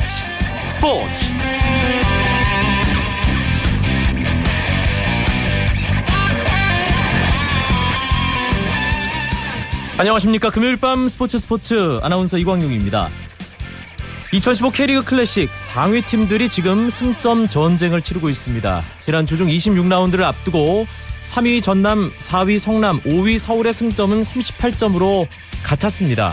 스포츠. 0.00 0.70
스포츠. 0.70 1.24
안녕하십니까. 9.98 10.50
금요일 10.50 10.78
밤 10.78 11.08
스포츠 11.08 11.38
스포츠 11.38 11.98
아나운서 12.02 12.38
이광용입니다. 12.38 13.10
2015 14.32 14.70
K리그 14.70 15.04
클래식 15.04 15.50
상위 15.54 16.02
팀들이 16.02 16.48
지금 16.48 16.88
승점 16.88 17.46
전쟁을 17.46 18.00
치르고 18.00 18.30
있습니다. 18.30 18.82
지난 18.98 19.26
주중 19.26 19.48
26라운드를 19.48 20.22
앞두고 20.22 20.86
3위 21.20 21.62
전남, 21.62 22.10
4위 22.16 22.58
성남, 22.58 23.00
5위 23.00 23.38
서울의 23.38 23.74
승점은 23.74 24.22
38점으로 24.22 25.26
같았습니다 25.62 26.32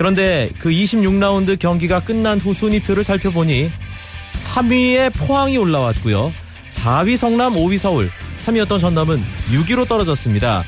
그런데 0.00 0.48
그 0.58 0.70
26라운드 0.70 1.58
경기가 1.58 2.00
끝난 2.00 2.40
후 2.40 2.54
순위표를 2.54 3.04
살펴보니 3.04 3.70
3위에 4.32 5.12
포항이 5.12 5.58
올라왔고요. 5.58 6.32
4위 6.68 7.18
성남, 7.18 7.56
5위 7.56 7.76
서울, 7.76 8.10
3위였던 8.38 8.80
전남은 8.80 9.22
6위로 9.52 9.86
떨어졌습니다. 9.86 10.64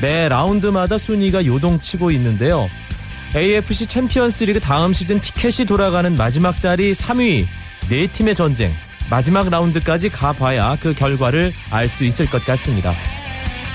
매 0.00 0.28
라운드마다 0.28 0.98
순위가 0.98 1.46
요동치고 1.46 2.12
있는데요. 2.12 2.68
AFC 3.34 3.88
챔피언스 3.88 4.44
리그 4.44 4.60
다음 4.60 4.92
시즌 4.92 5.18
티켓이 5.18 5.66
돌아가는 5.66 6.14
마지막 6.14 6.60
자리 6.60 6.92
3위, 6.92 7.44
4팀의 7.90 8.36
전쟁. 8.36 8.72
마지막 9.10 9.50
라운드까지 9.50 10.10
가봐야 10.10 10.76
그 10.80 10.94
결과를 10.94 11.50
알 11.72 11.88
수 11.88 12.04
있을 12.04 12.30
것 12.30 12.44
같습니다. 12.44 12.94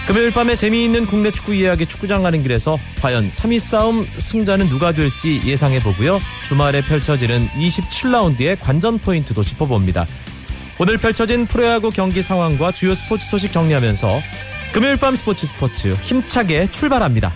금요일 0.07 0.31
밤에 0.31 0.55
재미있는 0.55 1.05
국내 1.05 1.31
축구 1.31 1.53
이야기 1.53 1.85
축구장 1.85 2.23
가는 2.23 2.41
길에서 2.41 2.77
과연 3.01 3.27
3위 3.27 3.59
싸움 3.59 4.07
승자는 4.17 4.67
누가 4.67 4.91
될지 4.91 5.39
예상해 5.45 5.79
보고요. 5.79 6.19
주말에 6.43 6.81
펼쳐지는 6.81 7.47
27라운드의 7.49 8.59
관전 8.59 8.99
포인트도 8.99 9.43
짚어봅니다. 9.43 10.07
오늘 10.79 10.97
펼쳐진 10.97 11.45
프로야구 11.45 11.91
경기 11.91 12.21
상황과 12.21 12.71
주요 12.71 12.93
스포츠 12.93 13.25
소식 13.27 13.51
정리하면서 13.51 14.21
금요일 14.73 14.97
밤 14.97 15.15
스포츠 15.15 15.45
스포츠 15.45 15.93
힘차게 15.93 16.67
출발합니다. 16.71 17.31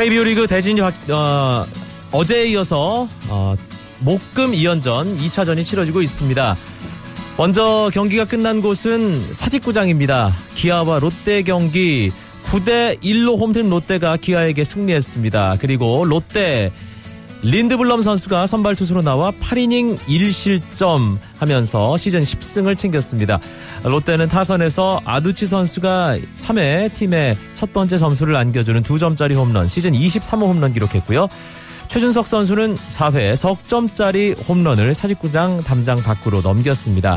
KBO 0.00 0.24
리그 0.24 0.46
대진이 0.46 0.80
어, 0.80 1.66
어제에 2.10 2.46
이어서 2.46 3.06
어, 3.28 3.54
목금 3.98 4.52
2연전 4.52 5.18
2차전이 5.18 5.62
치러지고 5.62 6.00
있습니다. 6.00 6.56
먼저 7.36 7.90
경기가 7.92 8.24
끝난 8.24 8.62
곳은 8.62 9.34
사직구장입니다. 9.34 10.34
기아와 10.54 11.00
롯데 11.00 11.42
경기 11.42 12.10
9대 12.44 12.98
1로 13.02 13.38
홈팀 13.38 13.68
롯데가 13.68 14.16
기아에게 14.16 14.64
승리했습니다. 14.64 15.56
그리고 15.60 16.06
롯데 16.06 16.72
린드블럼 17.42 18.02
선수가 18.02 18.46
선발 18.46 18.74
투수로 18.74 19.02
나와 19.02 19.30
8이닝 19.30 19.98
1실점 19.98 21.18
하면서 21.38 21.96
시즌 21.96 22.20
10승을 22.20 22.76
챙겼습니다. 22.76 23.40
롯데는 23.82 24.28
타선에서 24.28 25.00
아두치 25.04 25.46
선수가 25.46 26.18
3회 26.34 26.92
팀의 26.92 27.36
첫 27.54 27.72
번째 27.72 27.96
점수를 27.96 28.36
안겨주는 28.36 28.82
2점짜리 28.82 29.36
홈런, 29.36 29.66
시즌 29.66 29.92
23호 29.92 30.48
홈런 30.48 30.72
기록했고요. 30.74 31.28
최준석 31.88 32.26
선수는 32.26 32.76
4회 32.76 33.34
석점짜리 33.34 34.34
홈런을 34.46 34.92
사직구장 34.94 35.62
담장 35.62 36.02
밖으로 36.02 36.42
넘겼습니다. 36.42 37.16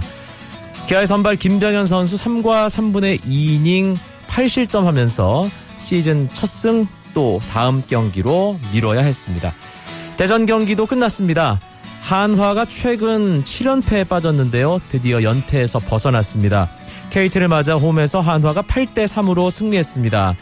기아의 0.87 1.05
선발 1.05 1.35
김병현 1.35 1.85
선수 1.85 2.15
3과 2.15 2.67
3분의 2.67 3.21
2이닝 3.21 3.95
8실점 4.27 4.85
하면서 4.85 5.49
시즌 5.77 6.29
첫 6.33 6.47
승 6.47 6.87
또 7.13 7.39
다음 7.51 7.83
경기로 7.85 8.59
미뤄야 8.73 9.01
했습니다. 9.01 9.53
대전 10.23 10.45
경기도 10.45 10.85
끝났습니다. 10.85 11.59
한화가 11.99 12.63
최근 12.63 13.43
7연패에 13.43 14.07
빠졌는데요. 14.07 14.79
드디어 14.87 15.21
연패에서 15.21 15.79
벗어났습니다. 15.79 16.69
KT를 17.09 17.49
맞아 17.49 17.75
홈에서 17.75 18.21
한화가 18.21 18.61
8대 18.61 19.03
3으로 19.03 19.51
승리했습니다. 19.51 20.33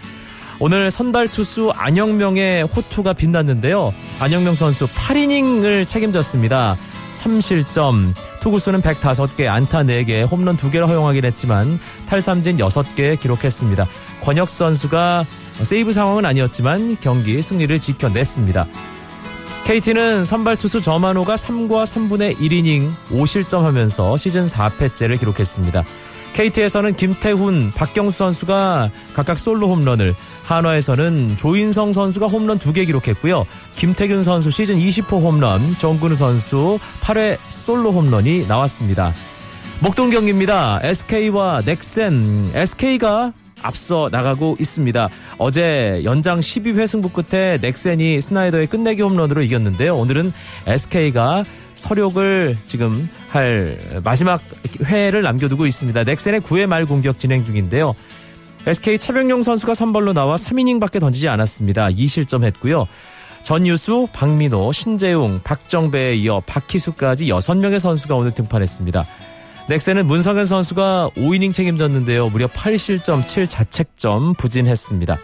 오늘 0.59 0.91
선발 0.91 1.29
투수 1.29 1.71
안영명의 1.71 2.61
호투가 2.61 3.13
빛났는데요. 3.13 3.91
안영명 4.19 4.53
선수 4.53 4.85
8이닝을 4.85 5.87
책임졌습니다. 5.87 6.77
3실점, 7.09 8.13
투구수는 8.39 8.81
105개, 8.81 9.47
안타 9.47 9.81
4개, 9.81 10.29
홈런 10.31 10.57
2개를 10.57 10.85
허용하긴 10.87 11.25
했지만 11.25 11.79
탈삼진 12.05 12.57
6개 12.57 13.19
기록했습니다. 13.19 13.87
권혁 14.21 14.51
선수가 14.51 15.25
세이브 15.63 15.91
상황은 15.91 16.23
아니었지만 16.27 16.97
경기 16.99 17.41
승리를 17.41 17.79
지켜냈습니다. 17.79 18.67
KT는 19.65 20.25
선발 20.25 20.57
투수 20.57 20.81
저만호가 20.81 21.35
3과 21.35 21.85
3분의 21.85 22.37
1이닝 22.37 22.91
5실점 23.09 23.61
하면서 23.61 24.17
시즌 24.17 24.45
4패째를 24.45 25.19
기록했습니다. 25.19 25.85
KT에서는 26.33 26.95
김태훈, 26.95 27.71
박경수 27.71 28.17
선수가 28.17 28.89
각각 29.13 29.37
솔로 29.37 29.67
홈런을, 29.69 30.15
한화에서는 30.43 31.37
조인성 31.37 31.91
선수가 31.91 32.27
홈런 32.27 32.57
2개 32.57 32.85
기록했고요. 32.85 33.45
김태균 33.75 34.23
선수 34.23 34.49
시즌 34.49 34.77
20호 34.77 35.21
홈런, 35.21 35.75
정근우 35.77 36.15
선수 36.15 36.79
8회 37.01 37.37
솔로 37.49 37.91
홈런이 37.91 38.47
나왔습니다. 38.47 39.13
목동 39.79 40.09
경기입니다. 40.09 40.79
SK와 40.83 41.61
넥센, 41.65 42.51
SK가 42.53 43.33
앞서 43.61 44.09
나가고 44.11 44.55
있습니다. 44.59 45.07
어제 45.37 46.01
연장 46.03 46.39
12회 46.39 46.87
승부 46.87 47.09
끝에 47.09 47.57
넥센이 47.61 48.21
스나이더의 48.21 48.67
끝내기 48.67 49.01
홈런으로 49.01 49.41
이겼는데요. 49.41 49.95
오늘은 49.95 50.33
SK가 50.67 51.43
서력을 51.75 52.57
지금 52.65 53.09
할 53.29 53.77
마지막 54.03 54.41
회를 54.85 55.21
남겨두고 55.23 55.65
있습니다. 55.65 56.03
넥센의 56.03 56.41
9회 56.41 56.65
말 56.67 56.85
공격 56.85 57.17
진행 57.17 57.43
중인데요. 57.43 57.95
SK 58.67 58.99
차병용 58.99 59.41
선수가 59.41 59.73
선발로 59.73 60.13
나와 60.13 60.35
3이닝밖에 60.35 60.99
던지지 60.99 61.27
않았습니다. 61.27 61.87
2실점 61.87 62.43
했고요. 62.43 62.87
전유수, 63.43 64.09
박민호, 64.13 64.71
신재웅, 64.71 65.41
박정배에 65.43 66.13
이어 66.15 66.41
박희수까지 66.45 67.25
6명의 67.25 67.79
선수가 67.79 68.15
오늘 68.15 68.31
등판했습니다. 68.35 69.05
넥센은 69.71 70.05
문성현 70.05 70.43
선수가 70.43 71.11
5이닝 71.15 71.53
책임졌는데요. 71.53 72.27
무려 72.27 72.47
8실점 72.47 73.23
7자책점 73.23 74.37
부진했습니다. 74.37 75.17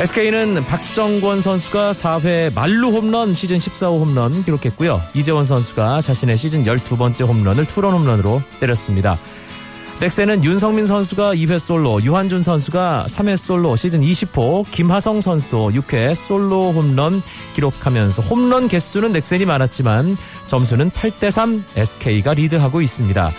SK는 0.00 0.64
박정권 0.64 1.40
선수가 1.40 1.92
4회 1.92 2.52
말루 2.52 2.88
홈런 2.88 3.32
시즌 3.32 3.58
14호 3.58 4.00
홈런 4.00 4.42
기록했고요. 4.42 5.00
이재원 5.14 5.44
선수가 5.44 6.00
자신의 6.00 6.36
시즌 6.36 6.64
12번째 6.64 7.28
홈런을 7.28 7.64
투런 7.66 7.92
홈런으로 7.92 8.42
때렸습니다. 8.58 9.20
넥센은 10.00 10.44
윤성민 10.44 10.86
선수가 10.86 11.34
2회 11.34 11.58
솔로, 11.58 12.02
유한준 12.02 12.42
선수가 12.42 13.06
3회 13.08 13.36
솔로, 13.36 13.76
시즌 13.76 14.02
20호, 14.02 14.68
김하성 14.70 15.20
선수도 15.20 15.70
6회 15.70 16.14
솔로 16.14 16.72
홈런 16.72 17.22
기록하면서 17.54 18.22
홈런 18.22 18.68
개수는 18.68 19.12
넥센이 19.12 19.44
많았지만 19.46 20.16
점수는 20.46 20.90
8대3 20.90 21.62
SK가 21.76 22.34
리드하고 22.34 22.82
있습니다. 22.82 23.30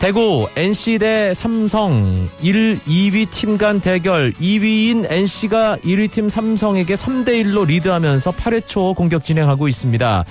대구 0.00 0.48
NC 0.56 0.98
대 0.98 1.32
삼성 1.34 2.28
1, 2.42 2.80
2위 2.80 3.30
팀 3.30 3.56
간 3.56 3.80
대결 3.80 4.32
2위인 4.32 5.06
NC가 5.08 5.76
1위 5.84 6.10
팀 6.10 6.28
삼성에게 6.28 6.94
3대 6.94 7.28
1로 7.44 7.66
리드하면서 7.66 8.32
8회 8.32 8.66
초 8.66 8.94
공격 8.94 9.22
진행하고 9.22 9.68
있습니다. 9.68 10.24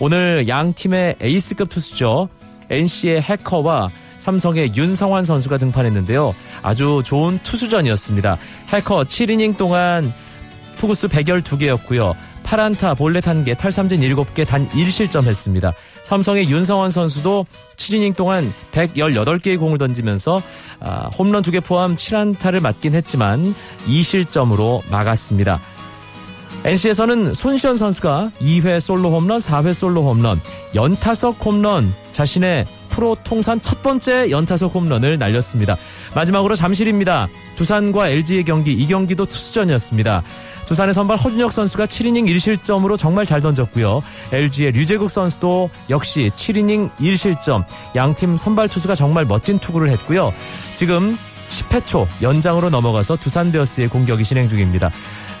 오늘 0.00 0.48
양 0.48 0.72
팀의 0.72 1.16
에이스급 1.20 1.68
투수죠. 1.68 2.28
NC의 2.70 3.22
해커와 3.22 3.88
삼성의 4.24 4.72
윤성환 4.74 5.24
선수가 5.24 5.58
등판했는데요. 5.58 6.34
아주 6.62 7.02
좋은 7.04 7.38
투수전이었습니다. 7.42 8.38
해커 8.68 9.02
7이닝 9.02 9.58
동안 9.58 10.10
투구수 10.78 11.08
112개였고요. 11.08 12.14
8안타, 12.42 12.96
볼넷 12.96 13.22
1개, 13.24 13.56
탈삼진 13.56 14.00
7개, 14.00 14.46
단 14.46 14.66
1실점 14.70 15.24
했습니다. 15.24 15.74
삼성의 16.04 16.50
윤성환 16.50 16.88
선수도 16.88 17.44
7이닝 17.76 18.16
동안 18.16 18.52
118개의 18.72 19.58
공을 19.58 19.76
던지면서 19.76 20.40
아, 20.80 21.10
홈런 21.18 21.42
2개 21.42 21.62
포함 21.62 21.94
7안타를 21.94 22.62
맞긴 22.62 22.94
했지만 22.94 23.54
2실점으로 23.86 24.90
막았습니다. 24.90 25.60
NC에서는 26.64 27.34
손시현 27.34 27.76
선수가 27.76 28.30
2회 28.40 28.80
솔로 28.80 29.10
홈런, 29.10 29.38
4회 29.38 29.74
솔로 29.74 30.02
홈런, 30.08 30.40
연타석 30.74 31.44
홈런, 31.44 31.92
자신의 32.12 32.64
프로 32.94 33.16
통산 33.24 33.60
첫 33.60 33.82
번째 33.82 34.30
연타석 34.30 34.72
홈런을 34.74 35.18
날렸습니다. 35.18 35.76
마지막으로 36.14 36.54
잠실입니다. 36.54 37.28
두산과 37.56 38.08
LG의 38.08 38.44
경기 38.44 38.72
이 38.72 38.86
경기도 38.86 39.26
투수전이었습니다. 39.26 40.22
두산의 40.66 40.94
선발 40.94 41.16
허준혁 41.16 41.50
선수가 41.50 41.86
7이닝 41.86 42.26
1실점으로 42.28 42.96
정말 42.96 43.26
잘 43.26 43.40
던졌고요. 43.40 44.00
LG의 44.32 44.72
류재국 44.72 45.10
선수도 45.10 45.70
역시 45.90 46.30
7이닝 46.32 46.90
1실점. 46.96 47.64
양팀 47.96 48.36
선발 48.36 48.68
투수가 48.68 48.94
정말 48.94 49.24
멋진 49.24 49.58
투구를 49.58 49.90
했고요. 49.90 50.32
지금 50.74 51.18
10회 51.48 51.84
초 51.84 52.06
연장으로 52.22 52.70
넘어가서 52.70 53.16
두산 53.16 53.50
베어스의 53.50 53.88
공격이 53.88 54.22
진행 54.24 54.48
중입니다. 54.48 54.90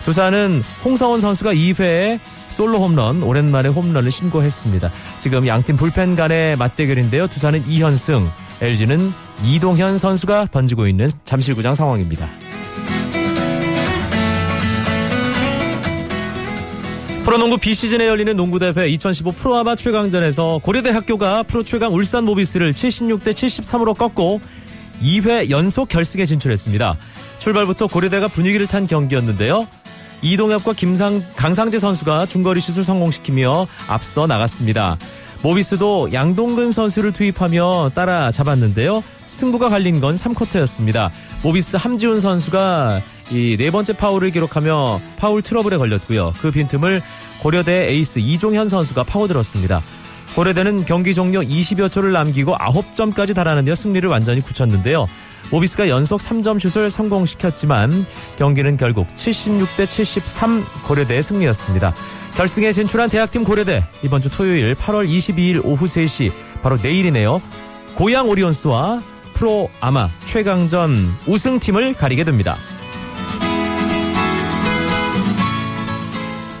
두산은 0.04 0.62
홍성원 0.84 1.20
선수가 1.20 1.54
2회에 1.54 2.20
솔로 2.48 2.78
홈런, 2.78 3.22
오랜만에 3.22 3.70
홈런을 3.70 4.10
신고했습니다. 4.10 4.90
지금 5.18 5.46
양팀 5.46 5.76
불펜 5.76 6.14
간의 6.14 6.56
맞대결인데요. 6.56 7.26
두산은 7.26 7.64
이현승, 7.66 8.30
LG는 8.60 9.12
이동현 9.44 9.98
선수가 9.98 10.48
던지고 10.50 10.86
있는 10.86 11.08
잠실구장 11.24 11.74
상황입니다. 11.74 12.28
프로농구 17.24 17.56
비시즌에 17.56 18.06
열리는 18.06 18.36
농구대회 18.36 18.90
2015 18.90 19.32
프로아마 19.32 19.74
최강전에서 19.74 20.60
고려대 20.62 20.90
학교가 20.90 21.44
프로 21.44 21.62
최강 21.62 21.94
울산 21.94 22.24
모비스를 22.24 22.74
76대 22.74 23.32
73으로 23.32 23.96
꺾고 23.96 24.42
2회 25.02 25.48
연속 25.48 25.88
결승에 25.88 26.26
진출했습니다. 26.26 26.96
출발부터 27.38 27.86
고려대가 27.86 28.28
분위기를 28.28 28.66
탄 28.66 28.86
경기였는데요. 28.86 29.66
이동엽과 30.24 30.72
김상, 30.72 31.22
강상재 31.36 31.78
선수가 31.78 32.26
중거리 32.26 32.60
슛을 32.60 32.82
성공시키며 32.82 33.66
앞서 33.88 34.26
나갔습니다. 34.26 34.96
모비스도 35.42 36.14
양동근 36.14 36.72
선수를 36.72 37.12
투입하며 37.12 37.90
따라 37.94 38.30
잡았는데요. 38.30 39.04
승부가 39.26 39.68
갈린 39.68 40.00
건 40.00 40.14
3쿼터였습니다. 40.14 41.10
모비스 41.42 41.76
함지훈 41.76 42.18
선수가 42.18 43.02
이 43.30 43.56
네 43.58 43.70
번째 43.70 43.92
파울을 43.94 44.30
기록하며 44.30 45.00
파울 45.18 45.42
트러블에 45.42 45.76
걸렸고요. 45.76 46.32
그 46.40 46.50
빈틈을 46.50 47.02
고려대 47.42 47.90
에이스 47.90 48.20
이종현 48.20 48.70
선수가 48.70 49.02
파고들었습니다. 49.04 49.82
고려대는 50.34 50.84
경기 50.84 51.14
종료 51.14 51.40
20여 51.40 51.90
초를 51.90 52.12
남기고 52.12 52.56
9점까지 52.56 53.34
달아나며 53.34 53.74
승리를 53.74 54.08
완전히 54.08 54.40
굳혔는데요. 54.40 55.06
모비스가 55.50 55.88
연속 55.88 56.20
3점 56.20 56.58
슛을 56.58 56.90
성공시켰지만 56.90 58.04
경기는 58.36 58.76
결국 58.76 59.06
76대 59.14 59.88
73 59.88 60.64
고려대의 60.86 61.22
승리였습니다. 61.22 61.94
결승에 62.36 62.72
진출한 62.72 63.08
대학팀 63.08 63.44
고려대 63.44 63.84
이번 64.02 64.20
주 64.20 64.28
토요일 64.30 64.74
8월 64.74 65.08
22일 65.08 65.60
오후 65.64 65.84
3시 65.84 66.32
바로 66.62 66.78
내일이네요. 66.82 67.40
고양 67.94 68.28
오리온스와 68.28 69.02
프로 69.34 69.68
아마 69.80 70.08
최강전 70.24 71.14
우승팀을 71.26 71.94
가리게 71.94 72.24
됩니다. 72.24 72.56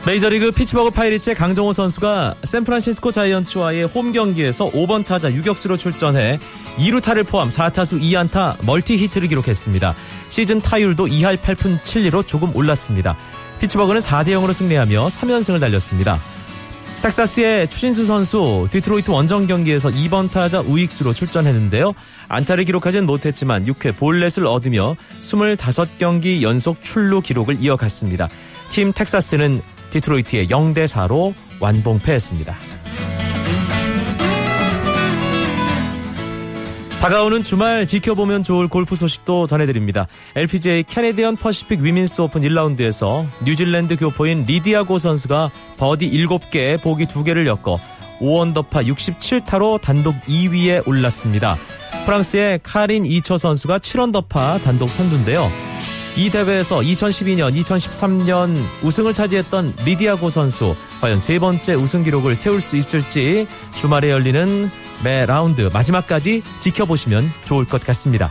메이저리그 0.06 0.50
피츠버그 0.50 0.90
파이리츠의 0.90 1.34
강정호 1.34 1.72
선수가 1.72 2.34
샌프란시스코 2.44 3.10
자이언츠와의 3.10 3.84
홈 3.84 4.12
경기에서 4.12 4.66
5번 4.66 5.02
타자 5.02 5.32
유격수로 5.32 5.78
출전해 5.78 6.38
2루타를 6.76 7.26
포함 7.26 7.48
4타수 7.48 8.02
2안타 8.02 8.62
멀티 8.66 8.98
히트를 8.98 9.28
기록했습니다. 9.28 9.94
시즌 10.28 10.60
타율도 10.60 11.06
2할 11.06 11.38
8푼 11.38 11.80
7리로 11.80 12.26
조금 12.26 12.54
올랐습니다. 12.54 13.16
피츠버그는 13.60 14.02
4대 14.02 14.28
0으로 14.28 14.52
승리하며 14.52 15.08
3연승을 15.08 15.58
달렸습니다. 15.58 16.20
텍사스의 17.00 17.68
추신수 17.68 18.04
선수 18.04 18.68
디트로이트 18.70 19.10
원정 19.10 19.46
경기에서 19.46 19.88
2번 19.88 20.30
타자 20.30 20.60
우익수로 20.60 21.14
출전했는데요. 21.14 21.94
안타를 22.28 22.64
기록하진 22.64 23.06
못했지만 23.06 23.64
6회 23.64 23.96
볼넷을 23.96 24.46
얻으며 24.46 24.96
25경기 25.20 26.42
연속 26.42 26.82
출루 26.82 27.22
기록을 27.22 27.56
이어갔습니다. 27.60 28.28
팀 28.70 28.92
텍사스는 28.92 29.62
디트로이트에 29.94 30.48
0대 30.48 30.86
4로 30.86 31.34
완봉패했습니다. 31.60 32.54
다가오는 37.00 37.42
주말 37.42 37.86
지켜보면 37.86 38.42
좋을 38.44 38.66
골프 38.66 38.96
소식도 38.96 39.46
전해드립니다. 39.46 40.06
LPGA 40.36 40.84
캐네디언 40.84 41.36
퍼시픽 41.36 41.80
위민스 41.80 42.22
오픈 42.22 42.40
1라운드에서 42.40 43.26
뉴질랜드 43.44 43.96
교포인 43.96 44.44
리디아고 44.46 44.96
선수가 44.96 45.50
버디 45.76 46.10
7개, 46.10 46.80
보기 46.80 47.04
2개를 47.04 47.44
엮어 47.44 47.78
5언더파 48.20 48.86
67타로 48.86 49.82
단독 49.82 50.18
2위에 50.22 50.88
올랐습니다. 50.88 51.58
프랑스의 52.06 52.60
카린 52.62 53.04
이처 53.04 53.36
선수가 53.36 53.78
7언더파 53.80 54.62
단독 54.62 54.88
선두인데요. 54.88 55.73
이 56.16 56.30
대회에서 56.30 56.78
2012년, 56.78 57.60
2013년 57.60 58.56
우승을 58.84 59.12
차지했던 59.14 59.74
리디아고 59.84 60.30
선수 60.30 60.76
과연 61.00 61.18
세 61.18 61.40
번째 61.40 61.74
우승 61.74 62.04
기록을 62.04 62.36
세울 62.36 62.60
수 62.60 62.76
있을지 62.76 63.48
주말에 63.74 64.10
열리는 64.10 64.70
매 65.02 65.26
라운드 65.26 65.68
마지막까지 65.72 66.42
지켜보시면 66.60 67.32
좋을 67.42 67.64
것 67.64 67.84
같습니다. 67.84 68.30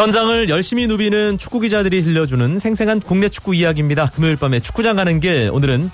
현장을 0.00 0.48
열심히 0.48 0.86
누비는 0.86 1.36
축구 1.36 1.60
기자들이 1.60 2.00
들려주는 2.00 2.58
생생한 2.58 3.00
국내 3.00 3.28
축구 3.28 3.54
이야기입니다. 3.54 4.06
금요일 4.06 4.36
밤에 4.36 4.58
축구장 4.58 4.96
가는 4.96 5.20
길 5.20 5.50
오늘은 5.52 5.90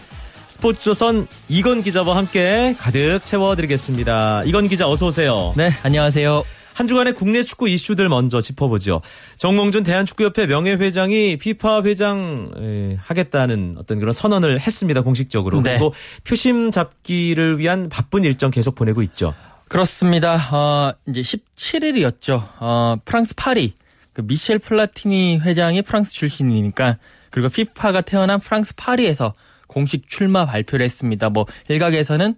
스포츠조선 0.46 1.26
이건 1.48 1.82
기자와 1.82 2.16
함께 2.16 2.76
가득 2.78 3.18
채워드리겠습니다. 3.24 4.44
이건 4.44 4.68
기자 4.68 4.88
어서 4.88 5.06
오세요. 5.06 5.52
네, 5.56 5.72
안녕하세요. 5.82 6.44
한 6.72 6.86
주간의 6.86 7.14
국내 7.16 7.42
축구 7.42 7.68
이슈들 7.68 8.08
먼저 8.08 8.40
짚어보죠. 8.40 9.00
정몽준 9.38 9.82
대한축구협회 9.82 10.46
명예회장이 10.46 11.38
피파 11.38 11.82
회장 11.82 12.52
하겠다는 12.98 13.74
어떤 13.76 13.98
그런 13.98 14.12
선언을 14.12 14.60
했습니다. 14.60 15.00
공식적으로. 15.00 15.62
네. 15.62 15.70
그리고 15.70 15.92
표심 16.22 16.70
잡기를 16.70 17.58
위한 17.58 17.88
바쁜 17.88 18.22
일정 18.22 18.52
계속 18.52 18.76
보내고 18.76 19.02
있죠. 19.02 19.34
그렇습니다. 19.66 20.36
어, 20.52 20.92
이제 21.08 21.22
17일이었죠. 21.22 22.50
어, 22.60 22.96
프랑스 23.04 23.34
파리 23.34 23.74
그 24.16 24.22
미셸 24.22 24.60
플라티니 24.60 25.40
회장이 25.40 25.82
프랑스 25.82 26.14
출신이니까 26.14 26.96
그리고 27.28 27.50
피파가 27.50 28.00
태어난 28.00 28.40
프랑스 28.40 28.74
파리에서 28.74 29.34
공식 29.66 30.08
출마 30.08 30.46
발표를 30.46 30.82
했습니다. 30.86 31.28
뭐 31.28 31.44
일각에서는 31.68 32.34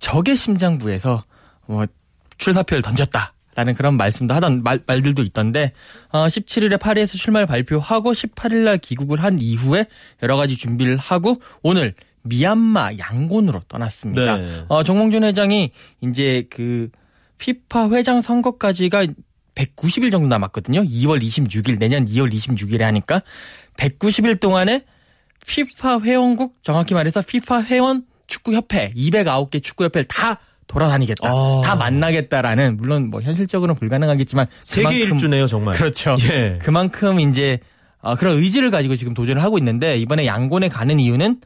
적의 0.00 0.34
심장부에서 0.34 1.22
뭐 1.66 1.86
출사표를 2.36 2.82
던졌다. 2.82 3.32
라는 3.54 3.74
그런 3.74 3.96
말씀도 3.96 4.34
하던 4.34 4.64
말, 4.64 4.80
말들도 4.84 5.22
있던데 5.22 5.72
어, 6.08 6.26
17일에 6.26 6.80
파리에서 6.80 7.16
출마를 7.16 7.46
발표하고 7.46 8.12
18일 8.12 8.64
날 8.64 8.78
귀국을 8.78 9.22
한 9.22 9.38
이후에 9.38 9.86
여러 10.24 10.36
가지 10.36 10.56
준비를 10.56 10.96
하고 10.96 11.40
오늘 11.62 11.94
미얀마 12.22 12.98
양곤으로 12.98 13.60
떠났습니다. 13.68 14.36
네. 14.38 14.64
어, 14.66 14.82
정몽준 14.82 15.22
회장이 15.22 15.70
이제 16.00 16.48
그 16.50 16.88
피파 17.38 17.90
회장 17.90 18.20
선거까지가 18.20 19.06
190일 19.54 20.10
정도 20.10 20.28
남았거든요. 20.28 20.82
2월 20.82 21.22
26일 21.22 21.78
내년 21.78 22.06
2월 22.06 22.32
26일에 22.32 22.80
하니까 22.80 23.22
190일 23.76 24.40
동안에 24.40 24.84
피파 25.46 26.00
회원국 26.00 26.56
정확히 26.62 26.94
말해서 26.94 27.22
피파 27.22 27.62
회원 27.62 28.04
축구협회 28.26 28.92
209개 28.96 29.62
축구협회를 29.62 30.04
다 30.04 30.40
돌아다니겠다. 30.66 31.28
아. 31.28 31.62
다 31.64 31.76
만나겠다라는 31.76 32.76
물론 32.78 33.10
뭐 33.10 33.20
현실적으로는 33.20 33.78
불가능하겠지만 33.78 34.46
세계 34.60 35.00
일주네요, 35.00 35.46
정말. 35.46 35.76
그렇죠. 35.76 36.16
예. 36.30 36.58
그만큼 36.60 37.20
이제 37.20 37.60
어, 38.00 38.16
그런 38.16 38.36
의지를 38.38 38.70
가지고 38.70 38.96
지금 38.96 39.14
도전을 39.14 39.42
하고 39.42 39.58
있는데 39.58 39.96
이번에 39.98 40.26
양곤에 40.26 40.68
가는 40.68 40.98
이유는 40.98 41.40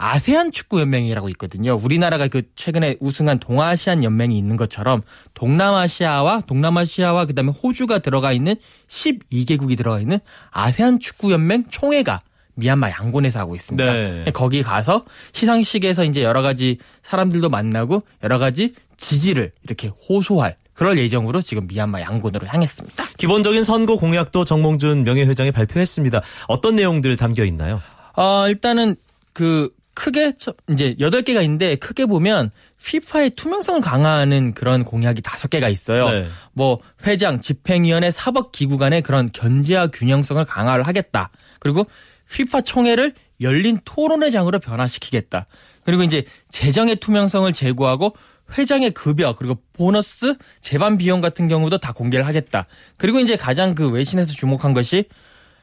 아세안 0.00 0.52
축구 0.52 0.80
연맹이라고 0.80 1.28
있거든요. 1.30 1.74
우리나라가 1.74 2.28
그 2.28 2.42
최근에 2.54 2.96
우승한 3.00 3.40
동아시안 3.40 4.04
연맹이 4.04 4.38
있는 4.38 4.56
것처럼 4.56 5.02
동남아시아와 5.34 6.42
동남아시아와 6.46 7.26
그다음에 7.26 7.50
호주가 7.50 7.98
들어가 7.98 8.32
있는 8.32 8.54
12개국이 8.86 9.76
들어가 9.76 9.98
있는 9.98 10.20
아세안 10.52 11.00
축구 11.00 11.32
연맹 11.32 11.64
총회가 11.68 12.20
미얀마 12.54 12.90
양곤에서 12.90 13.40
하고 13.40 13.56
있습니다. 13.56 13.92
네. 13.92 14.24
거기 14.32 14.62
가서 14.62 15.04
시상식에서 15.32 16.04
이제 16.04 16.22
여러 16.22 16.42
가지 16.42 16.78
사람들도 17.02 17.48
만나고 17.48 18.04
여러 18.22 18.38
가지 18.38 18.74
지지를 18.96 19.50
이렇게 19.64 19.90
호소할 20.08 20.56
그럴 20.74 20.96
예정으로 20.96 21.42
지금 21.42 21.66
미얀마 21.66 22.00
양곤으로 22.02 22.46
향했습니다. 22.46 23.04
기본적인 23.16 23.64
선거 23.64 23.96
공약도 23.96 24.44
정몽준 24.44 25.02
명예회장이 25.02 25.50
발표했습니다. 25.50 26.22
어떤 26.46 26.76
내용들 26.76 27.16
담겨 27.16 27.44
있나요? 27.44 27.80
어, 28.16 28.48
일단은 28.48 28.94
그 29.32 29.70
크게 29.98 30.34
이제 30.70 30.94
8개가 31.00 31.42
있는데 31.42 31.74
크게 31.74 32.06
보면 32.06 32.52
피파의 32.84 33.30
투명성을 33.30 33.80
강화하는 33.80 34.54
그런 34.54 34.84
공약이 34.84 35.22
5개가 35.22 35.72
있어요. 35.72 36.08
네. 36.08 36.28
뭐 36.52 36.78
회장, 37.04 37.40
집행위원회, 37.40 38.12
사법 38.12 38.52
기구 38.52 38.78
간의 38.78 39.02
그런 39.02 39.26
견제와 39.26 39.88
균형성을 39.88 40.44
강화를 40.44 40.86
하겠다. 40.86 41.30
그리고 41.58 41.84
피파 42.30 42.60
총회를 42.60 43.12
열린 43.40 43.80
토론회장으로 43.84 44.60
변화시키겠다. 44.60 45.46
그리고 45.84 46.04
이제 46.04 46.24
재정의 46.48 46.94
투명성을 46.96 47.52
제고하고 47.52 48.14
회장의 48.56 48.92
급여 48.92 49.34
그리고 49.34 49.58
보너스 49.72 50.36
재반 50.60 50.96
비용 50.96 51.20
같은 51.20 51.48
경우도 51.48 51.78
다 51.78 51.92
공개를 51.92 52.24
하겠다. 52.24 52.66
그리고 52.98 53.18
이제 53.18 53.34
가장 53.34 53.74
그 53.74 53.90
외신에서 53.90 54.32
주목한 54.32 54.74
것이 54.74 55.06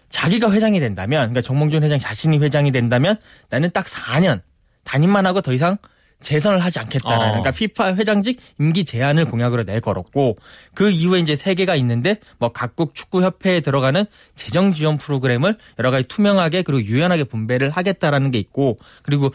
자기가 0.09 0.51
회장이 0.51 0.79
된다면, 0.79 1.19
그러니까 1.21 1.41
정몽준 1.41 1.83
회장 1.83 1.99
자신이 1.99 2.37
회장이 2.39 2.71
된다면 2.71 3.15
나는 3.49 3.71
딱 3.71 3.85
4년 3.85 4.41
단임만 4.83 5.25
하고 5.25 5.41
더 5.41 5.53
이상 5.53 5.77
재선을 6.19 6.59
하지 6.59 6.79
않겠다라는 6.79 7.25
어. 7.25 7.29
그러니까 7.31 7.51
피파 7.51 7.95
회장직 7.95 8.39
임기 8.59 8.85
제한을 8.85 9.25
공약으로 9.25 9.63
내걸었고 9.63 10.37
그 10.73 10.89
이후에 10.89 11.19
이제 11.19 11.35
세 11.35 11.53
개가 11.53 11.75
있는데 11.75 12.19
뭐 12.39 12.49
각국 12.49 12.95
축구 12.95 13.21
협회에 13.21 13.59
들어가는 13.59 14.05
재정 14.33 14.71
지원 14.71 14.97
프로그램을 14.97 15.57
여러 15.77 15.91
가지 15.91 16.07
투명하게 16.07 16.61
그리고 16.63 16.81
유연하게 16.83 17.25
분배를 17.25 17.69
하겠다라는 17.71 18.31
게 18.31 18.39
있고 18.39 18.79
그리고 19.03 19.31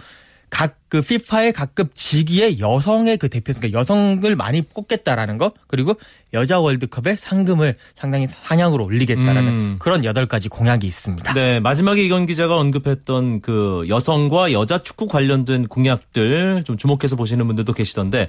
각그 0.51 1.03
피파의 1.03 1.53
각급 1.53 1.95
직위의 1.95 2.59
여성의 2.59 3.17
그 3.17 3.29
대표, 3.29 3.53
그러니까 3.53 3.79
여성을 3.79 4.37
많이 4.37 4.63
뽑겠다라는 4.63 5.39
거, 5.39 5.53
그리고 5.69 5.95
여자 6.35 6.59
월드컵의 6.59 7.17
상금을 7.17 7.77
상당히 7.95 8.27
상향으로 8.29 8.85
올리겠다라는 8.85 9.49
음. 9.49 9.77
그런 9.79 10.05
여덟 10.05 10.27
가지 10.27 10.49
공약이 10.49 10.87
있습니다. 10.87 11.33
네, 11.35 11.61
마지막에 11.61 12.03
이건 12.03 12.27
기자가 12.27 12.59
언급했던 12.59 13.41
그 13.41 13.87
여성과 13.89 14.53
여자 14.53 14.79
축구 14.79 15.07
관련된 15.07 15.69
공약들 15.69 16.65
좀 16.65 16.77
주목해서 16.77 17.17
보시는 17.17 17.47
분들도 17.47 17.73
계시던데, 17.73 18.27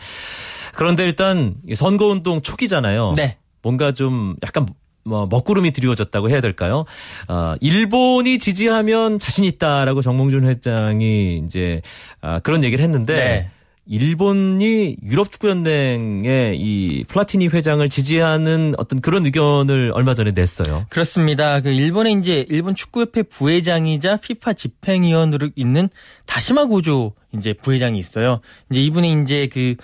그런데 0.76 1.04
일단 1.04 1.56
선거운동 1.74 2.42
초기잖아요. 2.42 3.14
네. 3.18 3.38
뭔가 3.64 3.92
좀 3.92 4.36
약간 4.44 4.66
뭐 5.04 5.28
먹구름이 5.28 5.72
드리워졌다고 5.72 6.30
해야 6.30 6.42
될까요? 6.42 6.86
어, 7.28 7.56
일본이 7.60 8.38
지지하면 8.40 9.20
자신 9.20 9.44
있다라고 9.44 10.02
정몽준 10.02 10.46
회장이 10.46 11.42
이제 11.46 11.82
아, 12.22 12.40
그런 12.40 12.64
얘기를 12.64 12.84
했는데 12.84 13.14
네. 13.14 13.50
일본이 13.88 14.96
유럽 15.04 15.32
축구 15.32 15.50
연맹의 15.50 16.58
이 16.58 17.04
플라티니 17.08 17.48
회장을 17.48 17.88
지지하는 17.90 18.74
어떤 18.78 19.02
그런 19.02 19.26
의견을 19.26 19.92
얼마 19.94 20.14
전에 20.14 20.32
냈어요. 20.32 20.86
그렇습니다. 20.90 21.60
그 21.62 21.70
일본의 21.70 22.14
이제 22.14 22.46
일본 22.50 22.76
축구협회 22.76 23.24
부회장이자 23.24 24.18
피파 24.18 24.54
집행위원으로 24.54 25.50
있는 25.56 25.90
다시마 26.28 26.66
고조 26.66 27.14
이제 27.36 27.54
부회장이 27.54 27.98
있어요. 27.98 28.40
이제 28.70 28.82
이분이 28.82 29.24
이제 29.24 29.50
그 29.52 29.76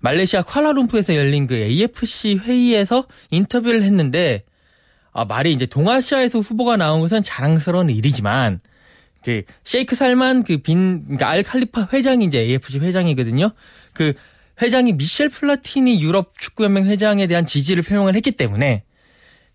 말레이시아 0.00 0.42
콰라룸푸에서 0.42 1.14
열린 1.16 1.46
그 1.46 1.54
AFC 1.54 2.34
회의에서 2.34 3.06
인터뷰를 3.30 3.82
했는데 3.82 4.44
아, 5.14 5.24
말이 5.24 5.52
이제 5.52 5.64
동아시아에서 5.64 6.40
후보가 6.40 6.76
나온 6.76 7.00
것은 7.00 7.22
자랑스러운 7.22 7.88
일이지만 7.88 8.60
그 9.24 9.42
셰이크 9.64 9.94
살만 9.96 10.42
그 10.42 10.58
빈 10.58 11.04
그러니까 11.04 11.28
알 11.30 11.42
칼리파 11.42 11.88
회장이 11.92 12.26
이제 12.26 12.40
AFC 12.40 12.80
회장이거든요. 12.80 13.52
그 13.94 14.12
회장이 14.60 14.92
미셸 14.92 15.30
플라티니 15.30 16.02
유럽 16.02 16.34
축구 16.38 16.64
연맹 16.64 16.86
회장에 16.86 17.26
대한 17.26 17.46
지지를 17.46 17.82
표명을 17.84 18.14
했기 18.14 18.32
때문에 18.32 18.82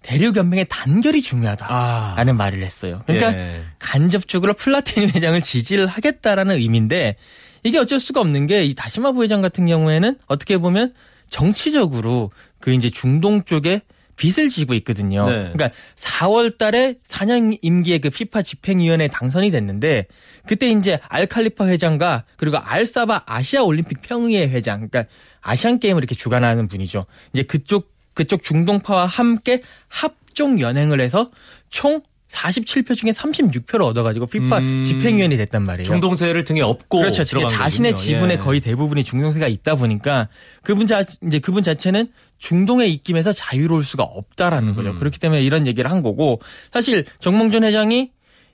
대륙 0.01 0.37
연맹의 0.37 0.65
단결이 0.69 1.21
중요하다라는 1.21 2.33
아. 2.33 2.37
말을 2.37 2.63
했어요. 2.63 3.03
그러니까 3.05 3.37
예. 3.37 3.61
간접적으로 3.79 4.53
플라티니 4.53 5.07
회장을 5.07 5.41
지지를 5.41 5.87
하겠다라는 5.87 6.55
의미인데 6.57 7.17
이게 7.63 7.77
어쩔 7.77 7.99
수가 7.99 8.21
없는 8.21 8.47
게 8.47 8.63
이 8.65 8.73
다시마 8.73 9.11
부회장 9.11 9.41
같은 9.41 9.67
경우에는 9.67 10.17
어떻게 10.27 10.57
보면 10.57 10.93
정치적으로 11.27 12.31
그 12.59 12.71
이제 12.73 12.89
중동 12.89 13.43
쪽에 13.43 13.81
빚을 14.19 14.49
지고 14.49 14.73
있거든요. 14.75 15.27
네. 15.27 15.51
그러니까 15.53 15.71
4월 15.95 16.57
달에 16.57 16.95
4년 17.07 17.57
임기의 17.61 17.99
그 17.99 18.09
피파 18.09 18.41
집행위원회 18.41 19.07
당선이 19.07 19.49
됐는데 19.49 20.07
그때 20.45 20.69
이제 20.69 20.99
알칼리파 21.07 21.67
회장과 21.67 22.25
그리고 22.35 22.57
알사바 22.57 23.23
아시아 23.25 23.63
올림픽 23.63 24.01
평의회 24.01 24.49
회장 24.49 24.87
그러니까 24.89 25.11
아시안 25.41 25.79
게임을 25.79 26.01
이렇게 26.01 26.15
주관하는 26.15 26.67
분이죠. 26.67 27.05
이제 27.33 27.43
그쪽 27.43 27.93
그쪽 28.13 28.43
중동파와 28.43 29.05
함께 29.05 29.61
합종 29.87 30.59
연행을 30.59 30.99
해서 30.99 31.31
총 31.69 32.01
47표 32.31 32.95
중에 32.95 33.11
36표를 33.11 33.81
얻어가지고 33.81 34.27
피파 34.27 34.59
음, 34.59 34.83
집행위원이 34.83 35.35
됐단 35.37 35.63
말이에요. 35.63 35.85
중동세를 35.85 36.43
등에 36.43 36.61
업고 36.61 36.99
그렇죠. 36.99 37.23
자신의 37.23 37.95
지분의 37.95 38.37
예. 38.37 38.41
거의 38.41 38.59
대부분이 38.61 39.03
중동세가 39.03 39.47
있다 39.47 39.75
보니까 39.75 40.27
그분 40.61 40.85
자 40.85 41.03
이제 41.25 41.39
그분 41.39 41.63
자체는 41.63 42.09
중동의 42.37 42.93
입김에서 42.93 43.33
자유로울 43.33 43.83
수가 43.83 44.03
없다라는 44.03 44.69
음. 44.69 44.75
거죠. 44.75 44.95
그렇기 44.95 45.19
때문에 45.19 45.43
이런 45.43 45.65
얘기를 45.65 45.89
한 45.89 46.01
거고 46.01 46.39
사실 46.71 47.03
정몽준 47.19 47.63
회장이 47.63 48.11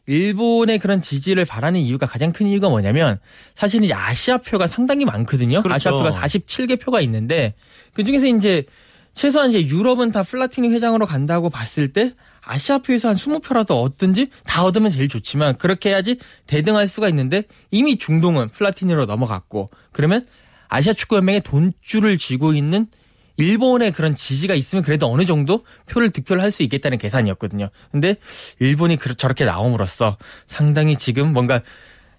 일본의 0.07 0.79
그런 0.79 1.01
지지를 1.01 1.45
바라는 1.45 1.79
이유가 1.79 2.05
가장 2.05 2.31
큰 2.31 2.47
이유가 2.47 2.69
뭐냐면 2.69 3.19
사실 3.55 3.83
이제 3.83 3.93
아시아 3.93 4.37
표가 4.37 4.67
상당히 4.67 5.03
많거든요. 5.03 5.61
그렇죠. 5.61 5.75
아시아 5.75 5.91
표가 5.91 6.11
47개 6.11 6.79
표가 6.79 7.01
있는데 7.01 7.55
그 7.93 8.03
중에서 8.03 8.27
이제 8.27 8.65
최소한 9.13 9.49
이제 9.49 9.65
유럽은 9.65 10.11
다 10.11 10.23
플라티니 10.23 10.69
회장으로 10.69 11.05
간다고 11.05 11.49
봤을 11.49 11.87
때 11.87 12.13
아시아표에서 12.45 13.09
한 13.09 13.15
20표라도 13.15 13.81
얻든지 13.81 14.29
다 14.45 14.63
얻으면 14.63 14.91
제일 14.91 15.09
좋지만 15.09 15.55
그렇게 15.55 15.89
해야지 15.89 16.17
대등할 16.47 16.87
수가 16.87 17.09
있는데 17.09 17.43
이미 17.71 17.97
중동은 17.97 18.49
플라티니로 18.49 19.05
넘어갔고 19.05 19.71
그러면 19.91 20.23
아시아 20.67 20.93
축구 20.93 21.17
연맹의 21.17 21.41
돈줄을 21.41 22.17
쥐고 22.17 22.53
있는 22.53 22.87
일본의 23.37 23.91
그런 23.91 24.15
지지가 24.15 24.55
있으면 24.55 24.83
그래도 24.83 25.11
어느 25.11 25.25
정도 25.25 25.65
표를 25.87 26.09
득표를 26.11 26.41
할 26.41 26.51
수 26.51 26.63
있겠다는 26.63 26.97
계산이었거든요. 26.97 27.69
근데 27.91 28.15
일본이 28.59 28.97
저렇게 29.17 29.43
나옴으로써 29.43 30.17
상당히 30.47 30.95
지금 30.95 31.33
뭔가 31.33 31.61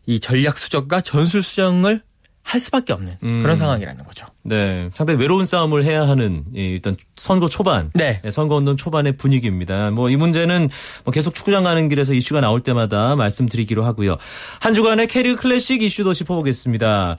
이 0.04 0.20
전략 0.20 0.58
수정과 0.58 1.00
전술 1.00 1.42
수정을 1.42 2.02
할 2.46 2.60
수밖에 2.60 2.92
없는 2.92 3.12
음. 3.22 3.42
그런 3.42 3.56
상황이라는 3.56 4.04
거죠. 4.04 4.24
네, 4.42 4.88
상당히 4.94 5.20
외로운 5.20 5.44
싸움을 5.44 5.84
해야 5.84 6.08
하는 6.08 6.44
일단 6.54 6.96
선거 7.16 7.48
초반, 7.48 7.90
네, 7.92 8.20
네 8.22 8.30
선거 8.30 8.54
운동 8.54 8.76
초반의 8.76 9.16
분위기입니다. 9.16 9.90
뭐 9.90 10.06
이 10.08 10.16
문제는 10.16 10.68
뭐 11.04 11.12
계속 11.12 11.34
축구장 11.34 11.64
가는 11.64 11.88
길에서 11.88 12.14
이슈가 12.14 12.40
나올 12.40 12.60
때마다 12.60 13.16
말씀드리기로 13.16 13.84
하고요. 13.84 14.16
한 14.60 14.74
주간의 14.74 15.08
캐리어 15.08 15.36
클래식 15.36 15.82
이슈도 15.82 16.14
짚어보겠습니다. 16.14 17.16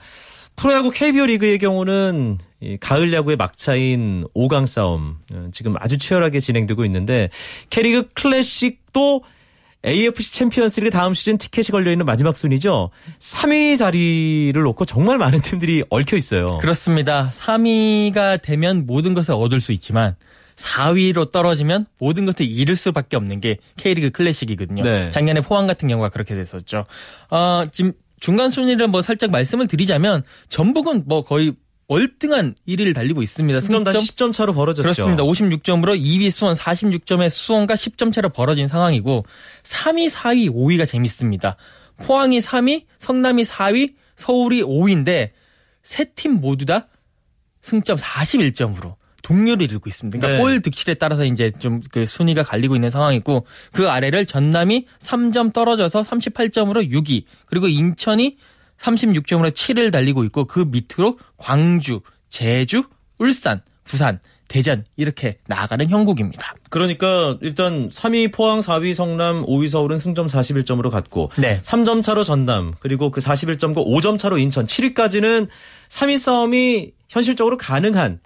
프로야구 0.56 0.90
KBO 0.90 1.26
리그의 1.26 1.58
경우는 1.58 2.38
가을 2.80 3.12
야구의 3.12 3.36
막차인 3.36 4.24
5강 4.34 4.66
싸움 4.66 5.18
어, 5.32 5.48
지금 5.52 5.74
아주 5.78 5.98
치열하게 5.98 6.40
진행되고 6.40 6.84
있는데 6.86 7.30
캐리그 7.70 8.08
클래식도 8.14 9.22
AFC 9.84 10.32
챔피언스리그 10.32 10.90
다음 10.90 11.14
시즌 11.14 11.38
티켓이 11.38 11.66
걸려 11.66 11.92
있는 11.92 12.04
마지막 12.04 12.36
순위죠. 12.36 12.90
3위 13.20 13.76
자리를 13.78 14.60
놓고 14.60 14.84
정말 14.84 15.18
많은 15.18 15.40
팀들이 15.40 15.84
얽혀 15.88 16.16
있어요. 16.16 16.58
그렇습니다. 16.58 17.30
3위가 17.32 18.42
되면 18.42 18.86
모든 18.86 19.14
것을 19.14 19.34
얻을 19.34 19.60
수 19.60 19.72
있지만 19.72 20.16
4위로 20.56 21.30
떨어지면 21.30 21.86
모든 22.00 22.26
것을 22.26 22.46
잃을 22.46 22.74
수밖에 22.74 23.16
없는 23.16 23.40
게 23.40 23.58
K리그 23.76 24.10
클래식이거든요. 24.10 24.82
네. 24.82 25.10
작년에 25.10 25.40
포항 25.40 25.66
같은 25.68 25.88
경우가 25.88 26.08
그렇게 26.08 26.34
됐었죠. 26.34 26.84
어, 27.30 27.62
지금 27.70 27.92
중간 28.18 28.50
순위를 28.50 28.88
뭐 28.88 29.00
살짝 29.02 29.30
말씀을 29.30 29.68
드리자면 29.68 30.24
전북은 30.48 31.04
뭐 31.06 31.22
거의 31.22 31.52
월등한 31.88 32.54
1위를 32.68 32.94
달리고 32.94 33.22
있습니다. 33.22 33.60
승점 33.60 33.82
다 33.84 33.92
10점 33.92 34.32
차로 34.32 34.52
벌어졌죠. 34.54 34.82
그렇습니다. 34.82 35.22
56점으로 35.24 35.98
2위 36.00 36.30
수원 36.30 36.54
46점의 36.54 37.30
수원과 37.30 37.74
10점 37.74 38.12
차로 38.12 38.28
벌어진 38.28 38.68
상황이고 38.68 39.24
3위, 39.62 40.10
4위, 40.10 40.50
5위가 40.50 40.86
재밌습니다. 40.86 41.56
포항이 41.96 42.38
3위, 42.40 42.84
성남이 42.98 43.44
4위, 43.44 43.94
서울이 44.16 44.62
5위인데 44.62 45.30
세 45.82 46.04
팀 46.14 46.40
모두 46.40 46.66
다 46.66 46.88
승점 47.62 47.96
41점으로 47.96 48.96
동료를 49.22 49.62
이루고 49.64 49.88
있습니다. 49.88 50.18
그러니까 50.18 50.36
네. 50.38 50.42
골 50.42 50.60
득실에 50.60 50.94
따라서 50.94 51.24
이제 51.24 51.50
좀 51.58 51.80
그 51.90 52.04
순위가 52.06 52.42
갈리고 52.44 52.74
있는 52.76 52.90
상황이고 52.90 53.46
그 53.72 53.88
아래를 53.88 54.26
전남이 54.26 54.86
3점 55.00 55.52
떨어져서 55.54 56.02
38점으로 56.02 56.90
6위 56.92 57.24
그리고 57.46 57.66
인천이 57.66 58.36
36점으로 58.80 59.50
7을 59.50 59.90
달리고 59.92 60.24
있고 60.24 60.44
그 60.44 60.60
밑으로 60.68 61.18
광주, 61.36 62.00
제주, 62.28 62.84
울산, 63.18 63.60
부산, 63.84 64.20
대전 64.48 64.82
이렇게 64.96 65.38
나아가는 65.46 65.88
형국입니다. 65.88 66.54
그러니까 66.70 67.36
일단 67.42 67.88
3위 67.90 68.32
포항, 68.32 68.60
4위 68.60 68.94
성남, 68.94 69.44
5위 69.44 69.68
서울은 69.68 69.98
승점 69.98 70.26
41점으로 70.26 70.90
갔고 70.90 71.30
네. 71.36 71.60
3점 71.62 72.02
차로 72.02 72.24
전남 72.24 72.72
그리고 72.80 73.10
그 73.10 73.20
41점과 73.20 73.86
5점 73.86 74.18
차로 74.18 74.38
인천 74.38 74.66
7위까지는 74.66 75.48
3위 75.88 76.18
싸움이 76.18 76.92
현실적으로 77.08 77.56
가능한 77.58 78.20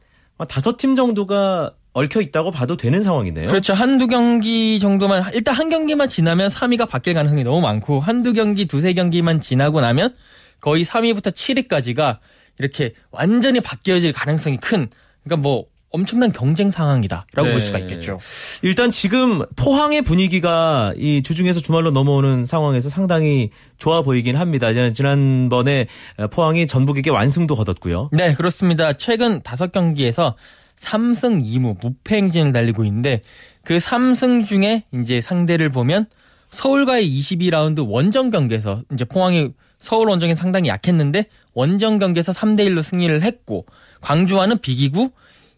다섯 0.49 0.77
팀 0.77 0.95
정도가 0.95 1.73
얽혀 1.93 2.21
있다고 2.21 2.51
봐도 2.51 2.77
되는 2.77 3.03
상황이네요. 3.03 3.49
그렇죠. 3.49 3.75
한두 3.75 4.07
경기 4.07 4.79
정도만 4.81 5.35
일단 5.35 5.55
한 5.55 5.69
경기만 5.69 6.09
지나면 6.09 6.49
3위가 6.49 6.89
바뀔 6.89 7.15
가능성이 7.15 7.45
너무 7.45 7.61
많고 7.61 8.01
한두 8.01 8.33
경기 8.33 8.67
두세 8.67 8.95
경기만 8.95 9.41
지나고 9.41 9.81
나면 9.81 10.15
거의 10.63 10.87
3위부터 10.87 11.33
7위까지가 11.33 12.21
이렇게 12.59 12.95
완전히 13.11 13.61
바뀌어질 13.61 14.15
가능성이 14.15 14.57
큰 14.57 14.89
그러니까 15.25 15.43
뭐 15.43 15.67
엄청난 15.91 16.33
경쟁 16.33 16.71
상황이다라고 16.71 17.45
네. 17.45 17.51
볼 17.51 17.61
수가 17.61 17.79
있겠죠. 17.81 18.19
일단 18.63 18.91
지금 18.91 19.43
포항의 19.57 20.01
분위기가 20.03 20.95
이 20.97 21.23
주중에서 21.23 21.61
주말로 21.61 21.91
넘어오는 21.91 22.47
상황에서 22.47 22.89
상당히 22.89 23.51
좋아 23.77 24.01
보이긴 24.01 24.37
합니다. 24.37 24.73
지난번에 24.73 25.87
포항이 26.31 26.67
전북에게 26.67 27.11
완승도 27.11 27.55
거뒀고요. 27.55 28.09
네, 28.13 28.33
그렇습니다. 28.35 28.95
최근 28.95 29.43
다섯 29.43 29.71
경기에서 29.71 30.37
3승 30.77 31.45
2무 31.45 31.77
무패 31.83 32.17
행진을 32.17 32.53
달리고 32.53 32.85
있는데 32.87 33.21
그 33.63 33.77
3승 33.77 34.47
중에 34.47 34.85
이제 34.95 35.21
상대를 35.21 35.69
보면 35.69 36.07
서울과의 36.49 37.07
22라운드 37.07 37.87
원정 37.87 38.31
경기에서 38.31 38.83
이제 38.93 39.05
포항이 39.05 39.51
서울 39.83 40.09
원정이 40.09 40.37
상당히 40.37 40.69
약했는데 40.69 41.27
원정 41.55 41.99
경기에서 41.99 42.33
3대 42.33 42.61
1로 42.69 42.83
승리를 42.83 43.21
했고 43.23 43.67
광주와는 44.01 44.59
비기고 44.59 45.11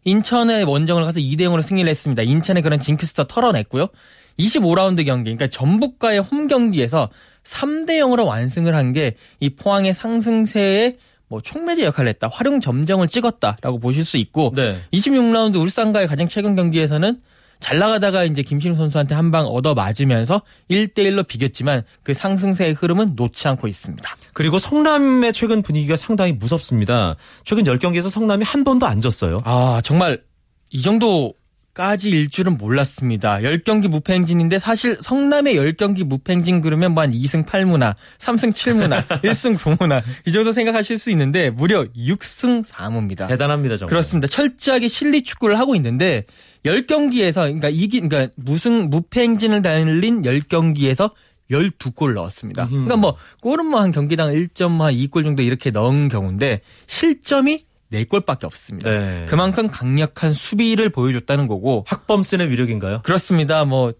인천의 0.04 0.64
원정을 0.64 1.04
가서 1.04 1.20
2대 1.20 1.40
0으로 1.42 1.62
승리를 1.62 1.88
했습니다. 1.88 2.22
인천의 2.22 2.62
그런 2.62 2.80
징크스터 2.80 3.24
털어냈고요. 3.24 3.88
25라운드 4.38 5.04
경기, 5.06 5.24
그러니까 5.34 5.46
전북과의 5.46 6.18
홈 6.20 6.48
경기에서 6.48 7.08
3대 7.44 7.98
0으로 7.98 8.26
완승을 8.26 8.74
한 8.74 8.92
게 8.92 9.14
이 9.40 9.50
포항의 9.50 9.94
상승세에 9.94 10.96
뭐 11.28 11.40
촉매제 11.40 11.84
역할을 11.84 12.08
했다. 12.10 12.28
활용 12.32 12.60
점정을 12.60 13.08
찍었다라고 13.08 13.78
보실 13.78 14.04
수 14.04 14.16
있고 14.18 14.52
네. 14.54 14.76
26라운드 14.92 15.56
울산과의 15.56 16.06
가장 16.06 16.28
최근 16.28 16.54
경기에서는 16.56 17.20
잘 17.64 17.78
나가다가 17.78 18.24
이제 18.24 18.42
김신우 18.42 18.74
선수한테 18.76 19.14
한 19.14 19.30
방 19.30 19.46
얻어 19.46 19.72
맞으면서 19.72 20.42
1대1로 20.70 21.26
비겼지만 21.26 21.82
그 22.02 22.12
상승세의 22.12 22.74
흐름은 22.74 23.14
놓지 23.16 23.48
않고 23.48 23.66
있습니다. 23.68 24.16
그리고 24.34 24.58
성남의 24.58 25.32
최근 25.32 25.62
분위기가 25.62 25.96
상당히 25.96 26.32
무섭습니다. 26.32 27.16
최근 27.42 27.64
10경기에서 27.64 28.10
성남이 28.10 28.44
한 28.44 28.64
번도 28.64 28.86
안 28.86 29.00
졌어요. 29.00 29.40
아, 29.44 29.80
정말 29.82 30.22
이 30.70 30.82
정도 30.82 31.32
까지 31.74 32.08
일 32.08 32.30
줄은 32.30 32.56
몰랐습니다. 32.56 33.38
10경기 33.38 33.88
무패 33.88 34.14
행진인데 34.14 34.60
사실 34.60 34.96
성남의 35.00 35.56
10경기 35.56 36.04
무패 36.04 36.32
행진 36.32 36.60
그러면 36.60 36.92
뭐 36.92 37.02
한 37.02 37.10
2승 37.10 37.44
8무나, 37.44 37.96
3승 38.18 38.52
7무나, 38.52 39.04
1승 39.22 39.58
9무나 39.58 40.02
이 40.24 40.32
정도 40.32 40.52
생각하실 40.52 40.98
수 41.00 41.10
있는데 41.10 41.50
무려 41.50 41.84
6승 41.96 42.64
4무입니다. 42.64 43.26
대단합니다, 43.26 43.76
정말. 43.76 43.90
그렇습니다. 43.90 44.28
철저하게 44.28 44.86
실리 44.86 45.22
축구를 45.22 45.58
하고 45.58 45.74
있는데 45.74 46.24
10경기에서 46.64 47.42
그러니까 47.42 47.68
이기 47.68 48.00
그러니까 48.00 48.32
무승 48.36 48.88
무패 48.88 49.20
행진을 49.22 49.62
달린 49.62 50.22
10경기에서 50.22 51.10
12골 51.50 52.14
넣었습니다. 52.14 52.68
그러니까 52.68 52.96
뭐 52.96 53.16
골은 53.42 53.66
뭐 53.66 53.80
한 53.80 53.90
경기당 53.90 54.32
1.2골 54.32 55.24
정도 55.24 55.42
이렇게 55.42 55.70
넣은 55.70 56.08
경우인데 56.08 56.60
실점이 56.86 57.64
4골밖에 57.92 58.44
없습니다. 58.44 58.90
네. 58.90 59.26
그만큼 59.28 59.68
강력한 59.68 60.32
수비를 60.32 60.90
보여줬다는 60.90 61.46
거고 61.46 61.84
학범슨의 61.86 62.50
위력인가요? 62.50 63.02
그렇습니다. 63.02 63.64
뭐 63.64 63.92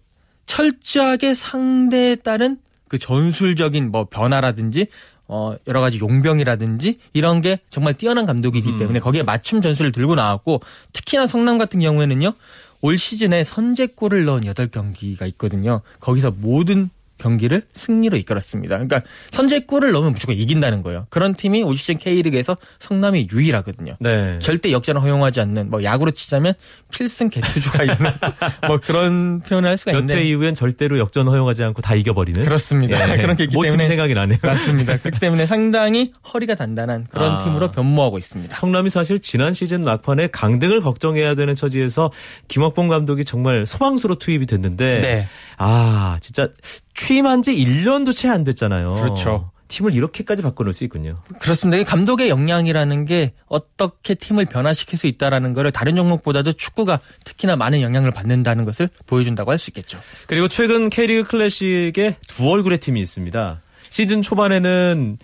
철저하게 0.45 1.33
상대에 1.33 2.15
따른 2.15 2.57
그 2.87 2.97
전술적인 2.97 3.91
뭐 3.91 4.05
변화라든지 4.05 4.87
어 5.27 5.55
여러 5.67 5.81
가지 5.81 5.99
용병이라든지 5.99 6.99
이런 7.13 7.41
게 7.41 7.59
정말 7.69 7.95
뛰어난 7.95 8.25
감독이기 8.25 8.71
음. 8.71 8.77
때문에 8.77 8.99
거기에 8.99 9.23
맞춤 9.23 9.61
전술을 9.61 9.91
들고 9.91 10.15
나왔고 10.15 10.61
특히나 10.93 11.25
성남 11.25 11.57
같은 11.57 11.79
경우에는요. 11.79 12.33
올 12.81 12.99
시즌에 12.99 13.43
선제골을 13.43 14.25
넣은 14.25 14.41
8경기가 14.41 15.27
있거든요. 15.29 15.81
거기서 15.99 16.31
모든 16.31 16.91
경기를 17.17 17.63
승리로 17.73 18.17
이끌었습니다. 18.17 18.75
그러니까 18.75 19.01
선제골을 19.31 19.91
넣으면 19.91 20.13
무조건 20.13 20.35
이긴다는 20.35 20.81
거예요. 20.81 21.07
그런 21.09 21.33
팀이 21.33 21.63
올 21.63 21.75
시즌 21.75 21.97
K리그에서 21.97 22.57
성남이 22.79 23.29
유일하거든요. 23.31 23.95
네. 23.99 24.37
절대 24.39 24.71
역전을 24.71 25.01
허용하지 25.01 25.39
않는 25.41 25.69
뭐 25.69 25.83
야구로 25.83 26.11
치자면 26.11 26.53
필승 26.91 27.29
개투조가 27.29 27.83
있는 27.83 27.97
뭐 28.67 28.79
그런 28.79 29.41
표현을 29.41 29.69
할 29.69 29.77
수가 29.77 29.91
몇 29.91 29.99
있는데 29.99 30.21
회 30.21 30.23
이후엔 30.25 30.53
절대로 30.53 30.99
역전 30.99 31.27
허용하지 31.27 31.63
않고 31.63 31.81
다 31.81 31.95
이겨버리는. 31.95 32.43
그렇습니다. 32.43 33.13
예. 33.13 33.21
그런 33.21 33.35
게 33.35 33.45
있기 33.45 33.55
때문에 33.61 33.87
생각이 33.87 34.13
나네요. 34.13 34.39
맞습니다. 34.41 34.97
그렇기 34.97 35.19
때문에 35.19 35.47
상당히 35.47 36.11
허리가 36.33 36.55
단단한 36.55 37.07
그런 37.09 37.33
아. 37.33 37.43
팀으로 37.43 37.71
변모하고 37.71 38.17
있습니다. 38.17 38.55
성남이 38.55 38.89
사실 38.89 39.19
지난 39.19 39.53
시즌 39.53 39.81
막판에 39.81 40.27
강등을 40.27 40.81
걱정해야 40.81 41.35
되는 41.35 41.55
처지에서 41.55 42.11
김학봉 42.47 42.87
감독이 42.87 43.23
정말 43.23 43.65
소방수로 43.65 44.15
투입이 44.15 44.45
됐는데 44.45 45.01
네. 45.01 45.27
아 45.57 46.17
진짜 46.21 46.49
취임한 46.95 47.41
지 47.43 47.51
1년도 47.53 48.15
채 48.15 48.29
안 48.29 48.43
됐잖아요. 48.43 48.95
그렇죠. 48.95 49.51
팀을 49.67 49.95
이렇게까지 49.95 50.43
바꿔놓을 50.43 50.73
수 50.73 50.83
있군요. 50.83 51.17
그렇습니다. 51.39 51.77
이 51.77 51.83
감독의 51.83 52.29
역량이라는 52.29 53.05
게 53.05 53.33
어떻게 53.47 54.13
팀을 54.13 54.45
변화시킬 54.45 54.97
수 54.97 55.07
있다라는 55.07 55.53
거를 55.53 55.71
다른 55.71 55.95
종목보다도 55.95 56.53
축구가 56.53 56.99
특히나 57.23 57.55
많은 57.55 57.81
영향을 57.81 58.11
받는다는 58.11 58.63
것을 58.65 58.89
보여준다고 59.07 59.51
할 59.51 59.57
수 59.57 59.71
있겠죠. 59.71 59.99
그리고 60.27 60.47
최근 60.47 60.89
K리그 60.89 61.23
클래식에 61.29 62.17
두 62.27 62.49
얼굴의 62.49 62.77
팀이 62.77 62.99
있습니다. 63.01 63.61
시즌 63.89 64.21
초반에는 64.21 65.17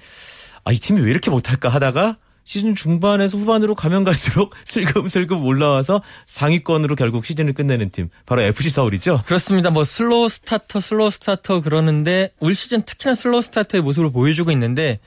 아, 0.63 0.71
이 0.71 0.79
팀이 0.79 1.01
왜 1.01 1.09
이렇게 1.11 1.29
못할까 1.29 1.69
하다가 1.69 2.17
시즌 2.43 2.75
중반에서 2.75 3.37
후반으로 3.37 3.75
가면 3.75 4.03
갈수록 4.03 4.53
슬금슬금 4.65 5.45
올라와서 5.45 6.01
상위권으로 6.25 6.95
결국 6.95 7.25
시즌을 7.25 7.53
끝내는 7.53 7.89
팀 7.91 8.09
바로 8.25 8.41
FC 8.41 8.69
서울이죠. 8.69 9.23
그렇습니다. 9.25 9.69
뭐 9.69 9.85
slow 9.85 10.29
starter, 10.29 10.79
slow 10.79 11.09
starter 11.11 11.61
그러는데 11.61 12.31
올 12.39 12.55
시즌 12.55 12.81
특히나 12.83 13.15
슬로우 13.15 13.41
스타터의 13.41 13.81
모습을 13.83 14.11
보여주고 14.11 14.51
있는데 14.51 14.99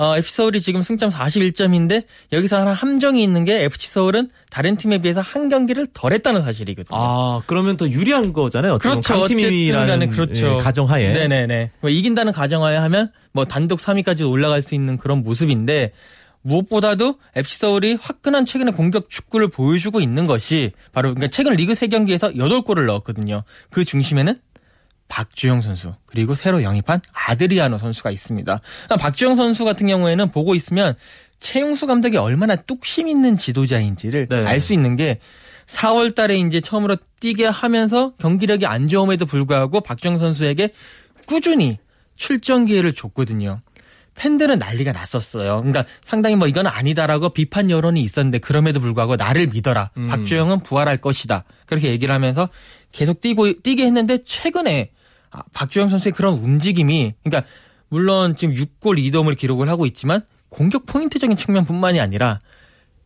어, 0.00 0.16
FC 0.16 0.34
서울이 0.36 0.62
지금 0.62 0.80
승점 0.80 1.10
41점인데 1.10 2.04
여기서 2.32 2.58
하나 2.58 2.72
함정이 2.72 3.22
있는 3.22 3.44
게 3.44 3.64
FC 3.64 3.88
서울은 3.88 4.28
다른 4.48 4.76
팀에 4.76 4.96
비해서 4.96 5.20
한 5.20 5.50
경기를 5.50 5.86
덜 5.92 6.14
했다는 6.14 6.42
사실이거든요. 6.42 6.98
아 6.98 7.42
그러면 7.44 7.76
더 7.76 7.86
유리한 7.86 8.32
거잖아요. 8.32 8.78
그렇죠. 8.78 9.12
간에 9.90 10.06
그렇죠. 10.06 10.56
예, 10.56 10.58
가정하에. 10.58 11.12
네네네. 11.12 11.72
뭐 11.82 11.90
이긴다는 11.90 12.32
가정하에 12.32 12.78
하면 12.78 13.12
뭐 13.32 13.44
단독 13.44 13.78
3위까지 13.78 14.26
올라갈 14.28 14.62
수 14.62 14.74
있는 14.74 14.96
그런 14.96 15.22
모습인데 15.22 15.92
무엇보다도 16.42 17.16
FC 17.36 17.58
서울이 17.58 17.98
화끈한 18.00 18.44
최근의 18.44 18.74
공격 18.74 19.10
축구를 19.10 19.48
보여주고 19.48 20.00
있는 20.00 20.26
것이 20.26 20.72
바로 20.92 21.10
그러니까 21.10 21.28
최근 21.30 21.54
리그 21.54 21.74
3경기에서 21.74 22.34
8골을 22.36 22.86
넣었거든요. 22.86 23.44
그 23.70 23.84
중심에는 23.84 24.38
박주영 25.08 25.60
선수 25.60 25.94
그리고 26.06 26.34
새로 26.34 26.62
영입한 26.62 27.02
아드리아노 27.12 27.78
선수가 27.78 28.10
있습니다. 28.10 28.60
그러니까 28.84 28.96
박주영 28.96 29.34
선수 29.34 29.64
같은 29.64 29.86
경우에는 29.86 30.30
보고 30.30 30.54
있으면 30.54 30.94
최용수 31.40 31.86
감독이 31.86 32.16
얼마나 32.16 32.54
뚝심 32.54 33.08
있는 33.08 33.36
지도자인지를 33.36 34.28
네. 34.28 34.46
알수 34.46 34.72
있는 34.72 34.96
게 34.96 35.18
4월 35.66 36.14
달에 36.14 36.36
이제 36.36 36.60
처음으로 36.60 36.96
뛰게 37.20 37.46
하면서 37.46 38.12
경기력이 38.18 38.66
안 38.66 38.88
좋음에도 38.88 39.26
불구하고 39.26 39.80
박주영 39.80 40.18
선수에게 40.18 40.70
꾸준히 41.26 41.78
출전 42.16 42.66
기회를 42.66 42.92
줬거든요. 42.92 43.62
팬들은 44.20 44.58
난리가 44.58 44.92
났었어요. 44.92 45.56
그러니까 45.62 45.86
상당히 46.04 46.36
뭐 46.36 46.46
이건 46.46 46.66
아니다라고 46.66 47.30
비판 47.30 47.70
여론이 47.70 48.02
있었는데 48.02 48.38
그럼에도 48.38 48.78
불구하고 48.78 49.16
나를 49.16 49.46
믿어라. 49.46 49.90
음. 49.96 50.08
박주영은 50.08 50.62
부활할 50.62 50.98
것이다. 50.98 51.44
그렇게 51.64 51.88
얘기를 51.88 52.14
하면서 52.14 52.50
계속 52.92 53.22
뛰고 53.22 53.62
뛰게 53.62 53.86
했는데 53.86 54.18
최근에 54.22 54.90
아, 55.30 55.42
박주영 55.54 55.88
선수의 55.88 56.12
그런 56.12 56.34
움직임이 56.34 57.10
그러니까 57.24 57.48
물론 57.88 58.36
지금 58.36 58.54
6골 58.54 58.98
2도움을 59.10 59.38
기록을 59.38 59.70
하고 59.70 59.86
있지만 59.86 60.20
공격 60.50 60.84
포인트적인 60.84 61.36
측면뿐만이 61.36 61.98
아니라 61.98 62.40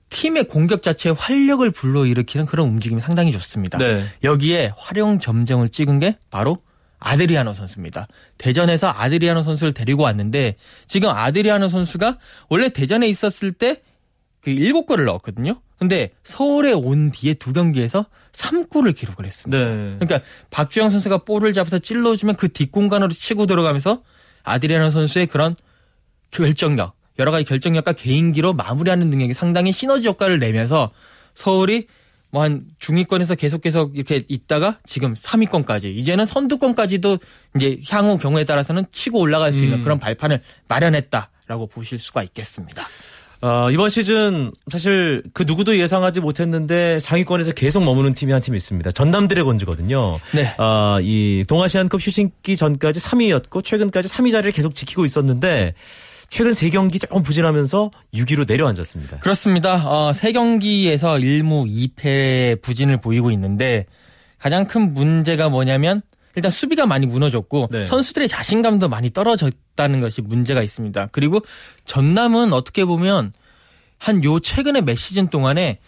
팀의 0.09 0.49
공격 0.49 0.83
자체의 0.83 1.15
활력을 1.17 1.71
불러일으키는 1.71 2.47
그런 2.47 2.67
움직임이 2.67 3.01
상당히 3.01 3.31
좋습니다. 3.31 3.79
네. 3.79 4.05
여기에 4.25 4.73
활용 4.77 5.21
점정을 5.21 5.69
찍은 5.69 6.01
게 6.01 6.17
바로 6.31 6.59
아드리아노 7.05 7.55
선수입니다. 7.55 8.09
대전에서 8.39 8.89
아드리아노 8.89 9.43
선수를 9.43 9.73
데리고 9.73 10.03
왔는데 10.03 10.57
지금 10.87 11.11
아드리아노 11.11 11.69
선수가 11.69 12.19
원래 12.49 12.69
대전에 12.71 13.09
있었을 13.09 13.53
때 13.53 13.83
그 14.45 14.51
7골을 14.51 15.07
넣었거든요. 15.07 15.61
근데 15.79 16.11
서울에 16.23 16.73
온 16.73 17.11
뒤에 17.11 17.35
두 17.35 17.53
경기에서 17.53 18.07
3골을 18.33 18.95
기록을 18.95 19.25
했습니다. 19.25 19.59
네. 19.59 19.97
그러니까 19.99 20.21
박주영 20.51 20.91
선수가 20.91 21.19
볼을 21.19 21.55
잡아서 21.55 21.79
찔러주면 21.79 22.37
그 22.37 22.53
뒷공간으로 22.53 23.11
치고 23.13 23.47
들어가면서 23.47 24.03
아드리아노 24.45 24.91
선수의 24.91 25.27
그런 25.27 25.57
결정력, 26.31 26.95
여러 27.19 27.31
가지 27.31 27.45
결정력과 27.45 27.95
개인기로 27.95 28.53
마무리하는 28.53 29.09
능력이 29.09 29.33
상당히 29.33 29.73
시너지 29.73 30.09
효과를 30.09 30.39
내면서 30.39 30.91
서울이 31.35 31.87
뭐 32.35 32.43
한 32.43 32.65
중위권에서 32.81 33.37
계속 33.37 33.63
계속 33.63 33.97
이렇게 33.97 34.21
있다가 34.27 34.79
지금 34.85 35.15
3위권까지 35.15 35.85
이제는 35.85 36.27
선두권까지도 36.27 37.19
이제 37.57 37.79
향후 37.89 38.19
경우에 38.19 38.45
따라서는 38.45 38.87
치고 38.91 39.21
올라갈 39.21 39.53
수 39.53 39.63
있는 39.63 39.79
음. 39.79 39.83
그런 39.85 40.01
발판을 40.01 40.41
마련했다라고 40.67 41.69
보실 41.69 41.97
수가 41.97 42.25
있겠습니다. 42.25 42.85
어, 43.41 43.71
이번 43.71 43.89
시즌 43.89 44.51
사실 44.69 45.23
그 45.33 45.45
누구도 45.47 45.79
예상하지 45.79 46.21
못했는데 46.21 46.99
상위권에서 46.99 47.53
계속 47.53 47.85
머무는 47.85 48.15
팀이 48.15 48.33
한팀 48.33 48.57
있습니다. 48.57 48.91
전남 48.91 49.29
드래곤즈거든요. 49.29 50.19
네. 50.35 50.55
어, 50.59 50.99
이 51.03 51.45
동아시안컵 51.47 52.01
휴식기 52.05 52.57
전까지 52.57 52.99
3위였고 53.01 53.63
최근까지 53.63 54.09
3위 54.09 54.33
자리를 54.33 54.51
계속 54.51 54.75
지키고 54.75 55.05
있었는데 55.05 55.75
최근 56.35 56.51
3경기 56.51 57.01
조금 57.01 57.23
부진하면서 57.23 57.93
6위로 58.13 58.49
내려앉았습니다. 58.49 59.21
그렇습니다. 59.21 59.89
어, 59.89 60.13
세 60.13 60.33
경기에서 60.33 61.13
1무 61.13 61.95
2패 61.95 62.61
부진을 62.61 63.01
보이고 63.01 63.31
있는데 63.31 63.87
가장 64.39 64.67
큰 64.67 64.95
문제가 64.95 65.49
뭐냐면 65.49 66.03
일단 66.35 66.51
수비가 66.51 66.87
많이 66.87 67.07
무너졌고 67.07 67.69
네. 67.71 67.87
선수들의 67.87 68.27
자신감도 68.27 68.89
많이 68.89 69.11
떨어졌다는 69.11 70.01
것이 70.01 70.23
문제가 70.23 70.61
있습니다. 70.61 71.11
그리고 71.13 71.39
전남은 71.85 72.53
어떻게 72.53 72.85
보면 72.85 73.31
한 73.99 74.25
요 74.25 74.41
최근에 74.41 74.81
몇 74.81 74.97
시즌 74.97 75.29
동안에 75.29 75.79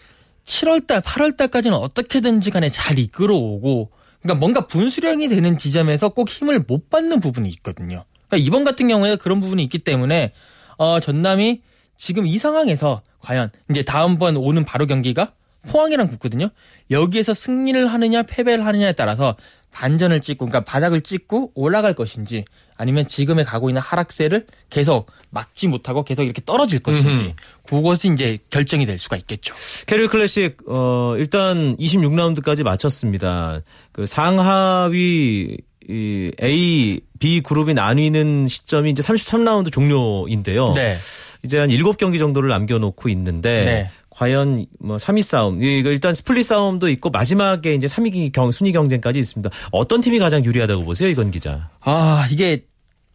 7월달, 0.45 1.01
8월달까지는 1.01 1.73
어떻게든지 1.73 2.51
간에 2.51 2.69
잘 2.69 2.97
이끌어오고 2.99 3.91
그러니까 4.21 4.39
뭔가 4.39 4.65
분수령이 4.67 5.27
되는 5.27 5.57
지점에서 5.57 6.07
꼭 6.07 6.29
힘을 6.29 6.63
못 6.65 6.89
받는 6.89 7.19
부분이 7.19 7.49
있거든요. 7.49 8.05
그러니까 8.27 8.45
이번 8.45 8.63
같은 8.63 8.87
경우에 8.87 9.15
그런 9.15 9.39
부분이 9.39 9.63
있기 9.63 9.79
때문에 9.79 10.33
어, 10.77 10.99
전남이 10.99 11.61
지금 11.95 12.27
이 12.27 12.37
상황에서 12.37 13.01
과연 13.19 13.51
이제 13.69 13.83
다음번 13.83 14.37
오는 14.37 14.63
바로 14.63 14.85
경기가 14.85 15.33
포항이랑 15.67 16.07
붙거든요. 16.07 16.49
여기에서 16.91 17.33
승리를 17.33 17.87
하느냐 17.87 18.23
패배를 18.23 18.65
하느냐에 18.65 18.93
따라서 18.93 19.35
반전을 19.71 20.21
찍고 20.21 20.45
그러니까 20.45 20.69
바닥을 20.69 21.01
찍고 21.01 21.51
올라갈 21.53 21.93
것인지 21.93 22.45
아니면 22.77 23.07
지금에 23.07 23.43
가고 23.43 23.69
있는 23.69 23.81
하락세를 23.81 24.45
계속 24.69 25.11
막지 25.29 25.67
못하고 25.67 26.03
계속 26.03 26.23
이렇게 26.23 26.41
떨어질 26.45 26.79
것인지 26.79 27.23
음흠. 27.23 27.33
그것이 27.67 28.11
이제 28.13 28.37
결정이 28.49 28.85
될 28.85 28.97
수가 28.97 29.17
있겠죠. 29.17 29.55
캐리어 29.87 30.07
클래식 30.07 30.57
어 30.67 31.15
일단 31.17 31.75
26라운드까지 31.77 32.63
마쳤습니다. 32.63 33.61
그 33.91 34.05
상하위 34.05 35.57
이 35.89 36.31
A, 36.43 36.99
B 37.19 37.41
그룹이 37.41 37.73
나뉘는 37.73 38.47
시점이 38.47 38.91
이제 38.91 39.01
33라운드 39.01 39.71
종료인데요. 39.71 40.73
네. 40.73 40.95
이제 41.43 41.59
한 41.59 41.69
7경기 41.69 42.19
정도를 42.19 42.49
남겨놓고 42.49 43.09
있는데 43.09 43.65
네. 43.65 43.89
과연 44.09 44.65
뭐 44.79 44.97
3위 44.97 45.21
싸움, 45.21 45.61
이거 45.61 45.89
일단 45.89 46.13
스플릿 46.13 46.45
싸움도 46.45 46.89
있고 46.89 47.09
마지막에 47.09 47.75
이제 47.75 47.87
3위 47.87 48.33
경 48.33 48.51
순위 48.51 48.71
경쟁까지 48.71 49.19
있습니다. 49.19 49.49
어떤 49.71 50.01
팀이 50.01 50.19
가장 50.19 50.43
유리하다고 50.43 50.83
보세요, 50.83 51.09
이건 51.09 51.29
기자? 51.31 51.69
아, 51.81 52.27
이게 52.31 52.65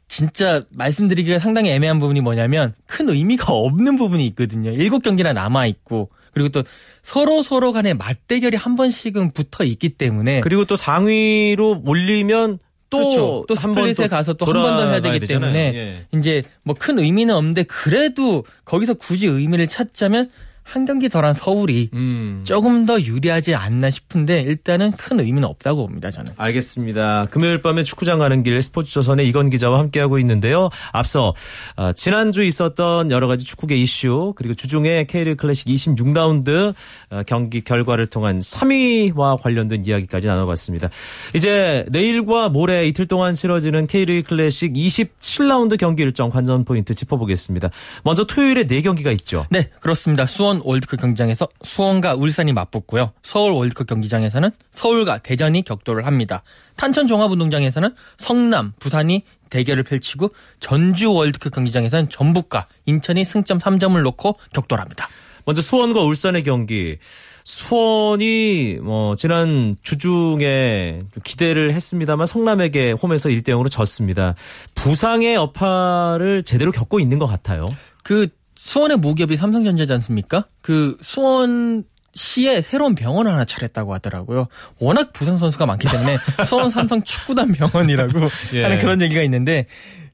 진짜 0.07 0.61
말씀드리기가 0.71 1.41
상당히 1.41 1.71
애매한 1.71 1.99
부분이 1.99 2.21
뭐냐면 2.21 2.75
큰 2.87 3.09
의미가 3.09 3.53
없는 3.53 3.97
부분이 3.97 4.25
있거든요. 4.27 4.71
일곱 4.71 5.03
경기나 5.03 5.33
남아 5.33 5.67
있고 5.67 6.11
그리고 6.33 6.49
또 6.49 6.63
서로 7.03 7.43
서로 7.43 7.73
간에 7.73 7.95
맞대결이 7.95 8.57
한 8.57 8.75
번씩은 8.77 9.33
붙어 9.33 9.65
있기 9.65 9.91
때문에 9.91 10.41
그리고 10.41 10.65
또 10.65 10.77
상위로 10.77 11.77
몰리면 11.77 12.59
또 12.91 12.99
그렇죠. 12.99 13.45
또 13.49 13.55
스플릿에 13.55 14.05
또 14.05 14.09
가서 14.09 14.33
또 14.35 14.47
한 14.47 14.63
번 14.63 14.77
더 14.77 14.87
해야 14.89 15.01
되기 15.01 15.21
되잖아요. 15.21 15.53
때문에 15.53 15.79
예. 16.13 16.19
이제 16.19 16.43
뭐 16.63 16.75
큰 16.79 16.99
의미는 16.99 17.35
없는데 17.35 17.63
그래도 17.65 18.45
거기서 18.65 18.95
굳이 18.95 19.27
의미를 19.27 19.67
찾자면 19.67 20.31
한 20.63 20.85
경기 20.85 21.09
덜한 21.09 21.35
서울이 21.35 21.91
음. 21.93 22.41
조금 22.45 22.87
더 22.87 23.01
유리하지 23.01 23.55
않나 23.55 23.91
싶은데 23.91 24.41
일단은 24.41 24.93
큰 24.93 25.21
의미는 25.21 25.45
없다고 25.49 25.87
봅니다 25.87 26.11
저는. 26.11 26.33
알겠습니다. 26.37 27.27
금요일 27.31 27.61
밤에 27.61 27.83
축구장 27.83 28.19
가는 28.19 28.43
길 28.43 28.61
스포츠조선의 28.63 29.29
이건 29.29 29.51
기자와 29.51 29.79
함께하고 29.79 30.19
있는데요. 30.21 30.71
앞서 30.93 31.35
어, 31.77 31.93
지난주 31.93 32.43
있었던 32.43 33.11
여러 33.11 33.27
가지 33.27 33.45
축구계 33.45 33.77
이슈 33.77 34.33
그리고 34.37 34.55
주중에 34.55 35.05
K리그 35.05 35.37
클래식 35.37 35.69
26라운드 35.69 36.75
어, 37.11 37.23
경기 37.27 37.63
결과를 37.63 38.07
통한 38.07 38.39
3위와 38.39 39.41
관련된 39.43 39.85
이야기까지 39.85 40.27
나눠봤습니다. 40.27 40.91
이제 41.35 41.85
내일과 41.91 42.49
모레 42.49 42.87
이틀 42.87 43.07
동안 43.07 43.35
치러지는 43.35 43.87
K리그 43.87 44.29
클래식 44.29 44.73
27라운드 44.73 45.77
경기 45.79 46.03
일정 46.03 46.31
관전 46.31 46.65
포인트 46.65 46.95
짚어보겠습니다. 46.95 47.71
먼저 48.05 48.25
토요일에 48.25 48.67
4경기가 48.67 49.13
있죠. 49.13 49.47
네, 49.51 49.71
그렇습니다. 49.81 50.27
수원 50.27 50.52
월드컵 50.65 51.01
경기장에서 51.01 51.47
수원과 51.63 52.15
울산이 52.15 52.53
맞붙고요. 52.53 53.13
서울 53.23 53.53
월드컵 53.53 53.87
경기장에서는 53.87 54.51
서울과 54.71 55.19
대전이 55.19 55.63
격돌을 55.63 56.07
합니다. 56.07 56.43
탄천 56.77 57.07
종합운동장에서는 57.07 57.95
성남, 58.19 58.73
부산이 58.79 59.23
대결을 59.51 59.85
펼치고 59.85 60.31
전주 60.61 61.13
월드컵 61.13 61.55
경기장에서는 61.55 62.09
전북과 62.09 62.67
인천이 62.87 63.25
승점 63.25 63.59
3점을 63.59 64.03
놓고 64.03 64.39
격돌합니다. 64.53 65.09
먼저 65.45 65.63
수원과 65.63 66.01
울산의 66.01 66.43
경기. 66.43 66.99
수원이 67.45 68.79
뭐 68.83 69.17
지난 69.17 69.75
주중에 69.83 71.01
좀 71.13 71.23
기대를 71.25 71.73
했습니다만 71.73 72.27
성남에게 72.27 72.93
홈에서 72.93 73.29
1대 73.29 73.49
0으로 73.49 73.71
졌습니다. 73.71 74.35
부상의 74.75 75.35
여파를 75.35 76.45
제대로 76.45 76.71
겪고 76.71 77.01
있는 77.01 77.19
것 77.19 77.27
같아요. 77.27 77.67
그 78.05 78.29
수원의 78.63 78.99
모기업이 78.99 79.37
삼성전자지 79.37 79.93
않습니까? 79.95 80.47
그 80.61 80.97
수원 81.03 81.83
시에 82.15 82.61
새로운 82.63 82.95
병원을 82.95 83.33
하나 83.33 83.45
차렸다고 83.45 83.93
하더라고요. 83.95 84.47
워낙 84.79 85.13
부상 85.13 85.37
선수가 85.37 85.67
많기 85.67 85.89
때문에 85.89 86.17
수원 86.47 86.71
삼성 86.71 87.03
축구단 87.03 87.53
병원이라고 87.53 88.21
예. 88.55 88.63
하는 88.63 88.79
그런 88.79 89.01
얘기가 89.01 89.21
있는데 89.23 89.67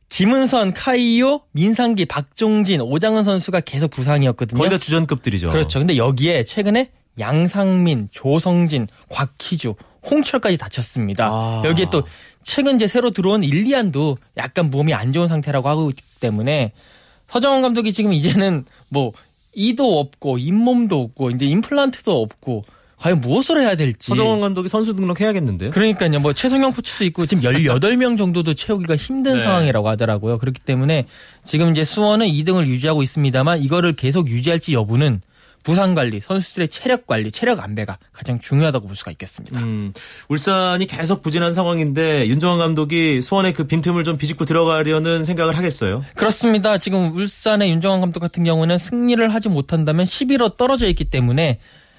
김은선, 0.08 0.72
카이오, 0.72 1.42
민상기, 1.52 2.06
박종진, 2.06 2.80
오장은 2.80 3.22
선수가 3.24 3.60
계속 3.60 3.90
부상이었거든요. 3.90 4.58
거의 4.58 4.70
다 4.70 4.78
주전급들이죠. 4.78 5.50
그렇죠. 5.50 5.78
근데 5.78 5.98
여기에 5.98 6.44
최근에 6.44 6.90
양상민, 7.18 8.08
조성진, 8.12 8.88
곽희주, 9.10 9.74
홍철까지 10.10 10.56
다쳤습니다. 10.56 11.26
아. 11.26 11.62
여기에 11.66 11.88
또 11.90 12.02
최근 12.42 12.76
이제 12.76 12.86
새로 12.86 13.10
들어온 13.10 13.44
일리안도 13.44 14.16
약간 14.38 14.70
몸이 14.70 14.94
안 14.94 15.12
좋은 15.12 15.28
상태라고 15.28 15.68
하고 15.68 15.90
있기 15.90 16.02
때문에 16.20 16.72
서정원 17.28 17.62
감독이 17.62 17.92
지금 17.92 18.12
이제는 18.12 18.64
뭐 18.88 19.12
이도 19.54 19.98
없고 19.98 20.38
잇몸도 20.38 21.00
없고 21.00 21.30
이제 21.30 21.46
임플란트도 21.46 22.20
없고 22.22 22.64
과연 22.98 23.20
무엇을 23.20 23.60
해야 23.60 23.76
될지. 23.76 24.08
서정원 24.08 24.40
감독이 24.40 24.68
선수 24.68 24.94
등록해야겠는데요. 24.94 25.70
그러니까요. 25.70 26.18
뭐 26.18 26.32
최성영 26.32 26.72
코치도 26.72 27.04
있고 27.06 27.26
지금 27.26 27.44
18명 27.44 28.18
정도도 28.18 28.54
채우기가 28.54 28.96
힘든 28.96 29.36
네. 29.36 29.44
상황이라고 29.44 29.88
하더라고요. 29.88 30.38
그렇기 30.38 30.60
때문에 30.60 31.06
지금 31.44 31.70
이제 31.70 31.84
수원은 31.84 32.26
2등을 32.26 32.66
유지하고 32.66 33.02
있습니다만 33.02 33.60
이거를 33.60 33.92
계속 33.94 34.28
유지할지 34.28 34.74
여부는 34.74 35.20
부상 35.68 35.94
관리, 35.94 36.18
선수들의 36.18 36.68
체력 36.68 37.06
관리, 37.06 37.30
체력 37.30 37.62
안배가 37.62 37.98
가장 38.14 38.38
중요하다고 38.38 38.86
볼 38.86 38.96
수가 38.96 39.10
있겠습니다. 39.10 39.60
음, 39.60 39.92
울산이 40.30 40.86
계속 40.86 41.20
부진한 41.20 41.52
상황인데 41.52 42.26
윤정환 42.26 42.58
감독이 42.58 43.20
수원의 43.20 43.52
그 43.52 43.64
빈틈을 43.64 44.02
좀 44.02 44.16
비집고 44.16 44.46
들어가려는 44.46 45.24
생각을 45.24 45.58
하겠어요. 45.58 46.06
그렇습니다. 46.16 46.78
지금 46.78 47.14
울산의 47.14 47.70
윤정환 47.70 48.00
감독 48.00 48.20
같은 48.20 48.44
경우는 48.44 48.78
승리를 48.78 49.34
하지 49.34 49.50
못한다면 49.50 50.06
11호 50.06 50.56
떨어져 50.56 50.88
있기 50.88 51.04
때문에 51.04 51.58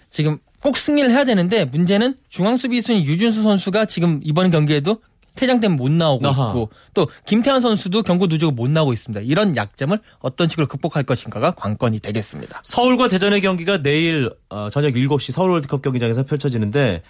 지금 0.10 0.40
꼭 0.64 0.76
승리를 0.76 1.12
해야 1.12 1.24
되는데 1.24 1.66
문제는 1.66 2.16
중앙 2.28 2.58
수비수인 2.58 3.04
유준수 3.04 3.44
선수가 3.44 3.86
지금 3.86 4.20
이번 4.24 4.50
경기에도 4.50 5.00
퇴장 5.36 5.60
때문에 5.60 5.78
못 5.78 5.92
나오고 5.92 6.28
아하. 6.28 6.48
있고 6.48 6.70
또 6.94 7.08
김태환 7.26 7.62
선수도 7.62 8.04
경고 8.04 8.28
누적으로 8.28 8.56
못 8.56 8.70
나오고 8.70 8.94
있습니다. 8.94 9.22
이런 9.22 9.56
약점을 9.56 9.98
어떤 10.20 10.48
식으로 10.48 10.68
극복할 10.68 11.04
것인가가 11.04 11.52
관건이 11.52 12.00
되겠습니다. 12.00 12.62
서울과 12.64 13.08
대전의 13.08 13.42
경기가 13.42 13.82
내일 13.82 14.30
어, 14.50 14.68
저녁 14.70 14.94
7시 14.94 15.32
서울 15.32 15.52
월드컵 15.52 15.82
경기장에서 15.82 16.24
펼쳐지는데 16.24 17.04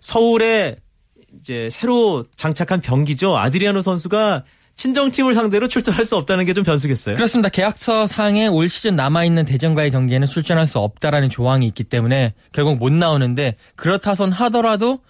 서울에 0.00 0.76
이제 1.40 1.68
새로 1.70 2.24
장착한 2.36 2.80
병기죠. 2.80 3.36
아드리아노 3.36 3.80
선수가 3.82 4.44
친정팀을 4.76 5.32
상대로 5.34 5.68
출전할 5.68 6.04
수 6.04 6.16
없다는 6.16 6.44
게 6.44 6.52
좀 6.52 6.62
변수겠어요. 6.62 7.14
그렇습니다. 7.16 7.48
계약서 7.48 8.06
상에 8.06 8.46
올 8.46 8.68
시즌 8.68 8.94
남아있는 8.94 9.46
대전과의 9.46 9.90
경기에는 9.90 10.26
출전할 10.26 10.66
수 10.66 10.78
없다라는 10.80 11.30
조항이 11.30 11.66
있기 11.66 11.84
때문에 11.84 12.34
결국 12.52 12.76
못 12.76 12.92
나오는데 12.92 13.56
그렇다선 13.74 14.32
하더라도 14.32 15.00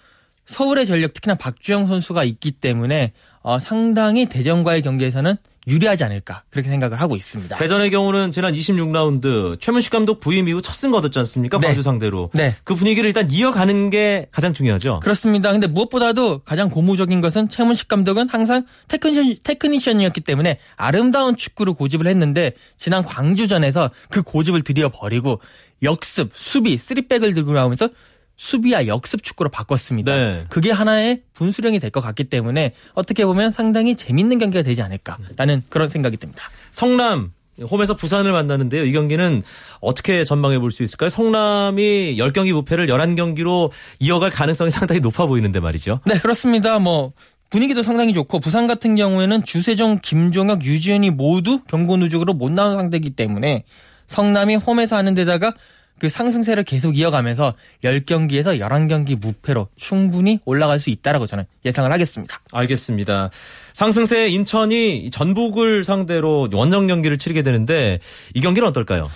서울의 0.47 0.85
전력 0.85 1.13
특히나 1.13 1.35
박주영 1.35 1.85
선수가 1.87 2.23
있기 2.23 2.51
때문에 2.51 3.13
어, 3.41 3.59
상당히 3.59 4.25
대전과의 4.25 4.81
경기에서는 4.81 5.35
유리하지 5.67 6.05
않을까 6.05 6.43
그렇게 6.49 6.69
생각을 6.69 7.01
하고 7.01 7.17
있습니다. 7.17 7.57
대전의 7.57 7.91
경우는 7.91 8.31
지난 8.31 8.53
26라운드 8.53 9.59
최문식 9.59 9.91
감독 9.91 10.21
부임 10.21 10.47
이후 10.47 10.61
첫 10.61 10.73
승 10.73 10.91
거뒀지 10.91 11.19
않습니까? 11.19 11.57
네. 11.57 11.67
광주 11.67 11.81
상대로. 11.81 12.29
네. 12.33 12.55
그 12.63 12.73
분위기를 12.73 13.07
일단 13.07 13.29
이어가는 13.29 13.89
게 13.89 14.27
가장 14.31 14.53
중요하죠. 14.53 15.01
그렇습니다. 15.01 15.51
근데 15.51 15.67
무엇보다도 15.67 16.39
가장 16.45 16.69
고무적인 16.69 17.19
것은 17.19 17.49
최문식 17.49 17.89
감독은 17.89 18.29
항상 18.29 18.65
테크니션, 18.87 19.35
테크니션이었기 19.43 20.21
때문에 20.21 20.57
아름다운 20.77 21.35
축구를 21.35 21.73
고집을 21.73 22.07
했는데 22.07 22.53
지난 22.77 23.03
광주전에서 23.03 23.91
그 24.09 24.23
고집을 24.23 24.61
드디어 24.61 24.87
버리고 24.87 25.41
역습, 25.83 26.31
수비, 26.33 26.77
쓰리백을 26.77 27.33
들고 27.33 27.51
나오면서 27.51 27.89
수비와 28.37 28.87
역습 28.87 29.23
축구로 29.23 29.49
바꿨습니다. 29.49 30.15
네. 30.15 30.45
그게 30.49 30.71
하나의 30.71 31.21
분수령이 31.33 31.79
될 31.79 31.91
것 31.91 32.01
같기 32.01 32.25
때문에 32.25 32.73
어떻게 32.93 33.25
보면 33.25 33.51
상당히 33.51 33.95
재밌는 33.95 34.37
경기가 34.37 34.61
되지 34.63 34.81
않을까라는 34.83 35.63
그런 35.69 35.89
생각이 35.89 36.17
듭니다. 36.17 36.43
성남 36.69 37.31
홈에서 37.71 37.95
부산을 37.95 38.31
만나는데요. 38.33 38.85
이 38.85 38.91
경기는 38.91 39.41
어떻게 39.81 40.23
전망해 40.23 40.59
볼 40.59 40.69
수 40.69 40.83
있을까요? 40.83 41.09
성남이 41.09 42.17
10경기 42.17 42.51
무패를 42.53 42.85
11경기로 42.87 43.71
이어갈 43.99 44.29
가능성이 44.29 44.69
상당히 44.69 44.99
높아 45.01 45.25
보이는데 45.25 45.59
말이죠. 45.59 46.01
네, 46.05 46.19
그렇습니다. 46.19 46.77
뭐 46.77 47.13
분위기도 47.49 47.81
상당히 47.81 48.13
좋고 48.13 48.41
부산 48.41 48.67
같은 48.67 48.95
경우에는 48.95 49.43
주세종, 49.43 49.99
김종혁, 50.03 50.63
유지현이 50.65 51.09
모두 51.11 51.63
경고 51.63 51.97
누적으로 51.97 52.33
못 52.33 52.51
나온 52.51 52.73
상태이기 52.73 53.11
때문에 53.11 53.63
성남이 54.05 54.57
홈에서 54.57 54.95
하는 54.97 55.15
데다가 55.15 55.53
그 55.99 56.09
상승세를 56.09 56.63
계속 56.63 56.97
이어가면서 56.97 57.53
10경기에서 57.83 58.59
11경기 58.59 59.19
무패로 59.19 59.67
충분히 59.75 60.39
올라갈 60.45 60.79
수 60.79 60.89
있다라고 60.89 61.25
저는 61.25 61.45
예상을 61.65 61.91
하겠습니다. 61.91 62.39
알겠습니다. 62.51 63.29
상승세 63.73 64.27
인천이 64.27 65.09
전북을 65.11 65.83
상대로 65.83 66.47
원정 66.51 66.87
경기를 66.87 67.17
치르게 67.17 67.41
되는데 67.41 67.99
이 68.33 68.41
경기는 68.41 68.67
어떨까요? 68.67 69.09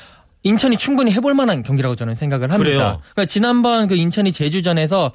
인천이 0.44 0.78
충분히 0.78 1.12
해볼 1.12 1.34
만한 1.36 1.62
경기라고 1.62 1.96
저는 1.96 2.16
생각을 2.16 2.52
합니다. 2.52 2.64
그래요? 2.64 3.02
그러니까 3.14 3.26
지난번 3.26 3.88
그 3.88 3.96
인천이 3.96 4.32
제주전에서 4.32 5.12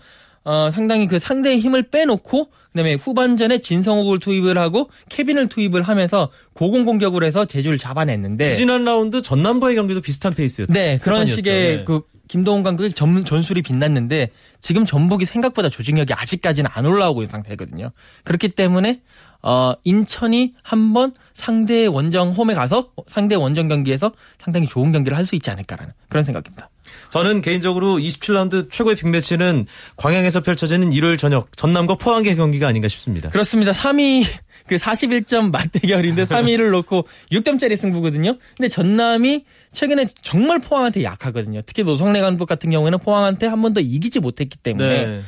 어, 0.47 0.71
상당히 0.71 1.09
그 1.09 1.19
상대의 1.19 1.59
힘을 1.59 1.83
빼놓고 1.91 2.51
그다음에 2.71 2.95
후반전에 2.95 3.59
진성욱을 3.59 4.21
투입을 4.21 4.57
하고 4.59 4.91
케빈을 5.09 5.49
투입을 5.49 5.83
하면서 5.83 6.31
고공 6.53 6.85
공격을 6.85 7.25
해서 7.25 7.47
제주를 7.47 7.79
잡아냈는데 7.79 8.55
지난 8.55 8.85
라운드 8.85 9.23
전남과의 9.23 9.75
경기도 9.75 10.01
비슷한 10.01 10.35
페이스였죠. 10.35 10.73
네 10.73 10.99
그런. 11.03 11.27
식의 11.27 11.79
네. 11.79 11.85
그 11.85 12.03
김동훈 12.29 12.63
감독의 12.63 12.93
전, 12.93 13.25
전술이 13.25 13.63
빛났는데 13.63 14.31
지금 14.61 14.85
전북이 14.85 15.25
생각보다 15.25 15.69
조직력이 15.69 16.13
아직까지는 16.15 16.71
안 16.73 16.87
올라오고 16.87 17.23
있는 17.23 17.31
상태거든요. 17.31 17.91
그렇기 18.23 18.51
때문에 18.51 19.01
어 19.43 19.73
인천이 19.83 20.55
한번 20.63 21.13
상대 21.35 21.87
원정 21.87 22.31
홈에 22.31 22.55
가서 22.55 22.91
상대 23.09 23.35
원정 23.35 23.67
경기에서 23.69 24.13
상당히 24.39 24.69
좋은 24.69 24.93
경기를 24.93 25.17
할 25.19 25.27
수 25.27 25.35
있지 25.35 25.51
않을까라는 25.51 25.93
그런 26.09 26.23
생각입니다. 26.23 26.71
저는 27.11 27.41
개인적으로 27.41 27.97
27라운드 27.99 28.71
최고의 28.71 28.97
빅매치는 28.97 29.67
광양에서 29.97 30.41
펼쳐지는 30.43 30.93
일요일 30.93 31.17
저녁 31.17 31.57
전남과 31.57 31.97
포항의 31.97 32.37
경기가 32.37 32.69
아닌가 32.69 32.89
싶습니다. 32.89 33.31
그렇습니다. 33.31 33.73
3위 33.73 34.25
그 34.67 34.77
41점 34.77 35.51
맞대결인데 35.53 36.25
3위를 36.27 36.71
놓고 36.73 37.07
6점짜리 37.33 37.77
승부거든요. 37.77 38.37
근데 38.57 38.69
전남이 38.69 39.45
최근에 39.73 40.07
정말 40.23 40.59
포항한테 40.59 41.05
약하거든요. 41.05 41.61
특히 41.67 41.85
노성래 41.85 42.21
감독 42.21 42.47
같은 42.47 42.71
경우에는 42.71 42.99
포항한테 42.99 43.47
한 43.47 43.63
번도 43.63 43.81
이기지 43.81 44.21
못했기 44.21 44.59
때문에 44.59 45.07
네. 45.07 45.23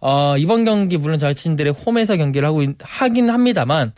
어, 0.00 0.36
이번 0.36 0.64
경기 0.64 0.96
물론 0.98 1.18
자신들의 1.18 1.72
홈에서 1.72 2.16
경기를 2.16 2.46
하고 2.46 2.62
있- 2.62 2.76
하긴 2.80 3.30
합니다만 3.30 3.92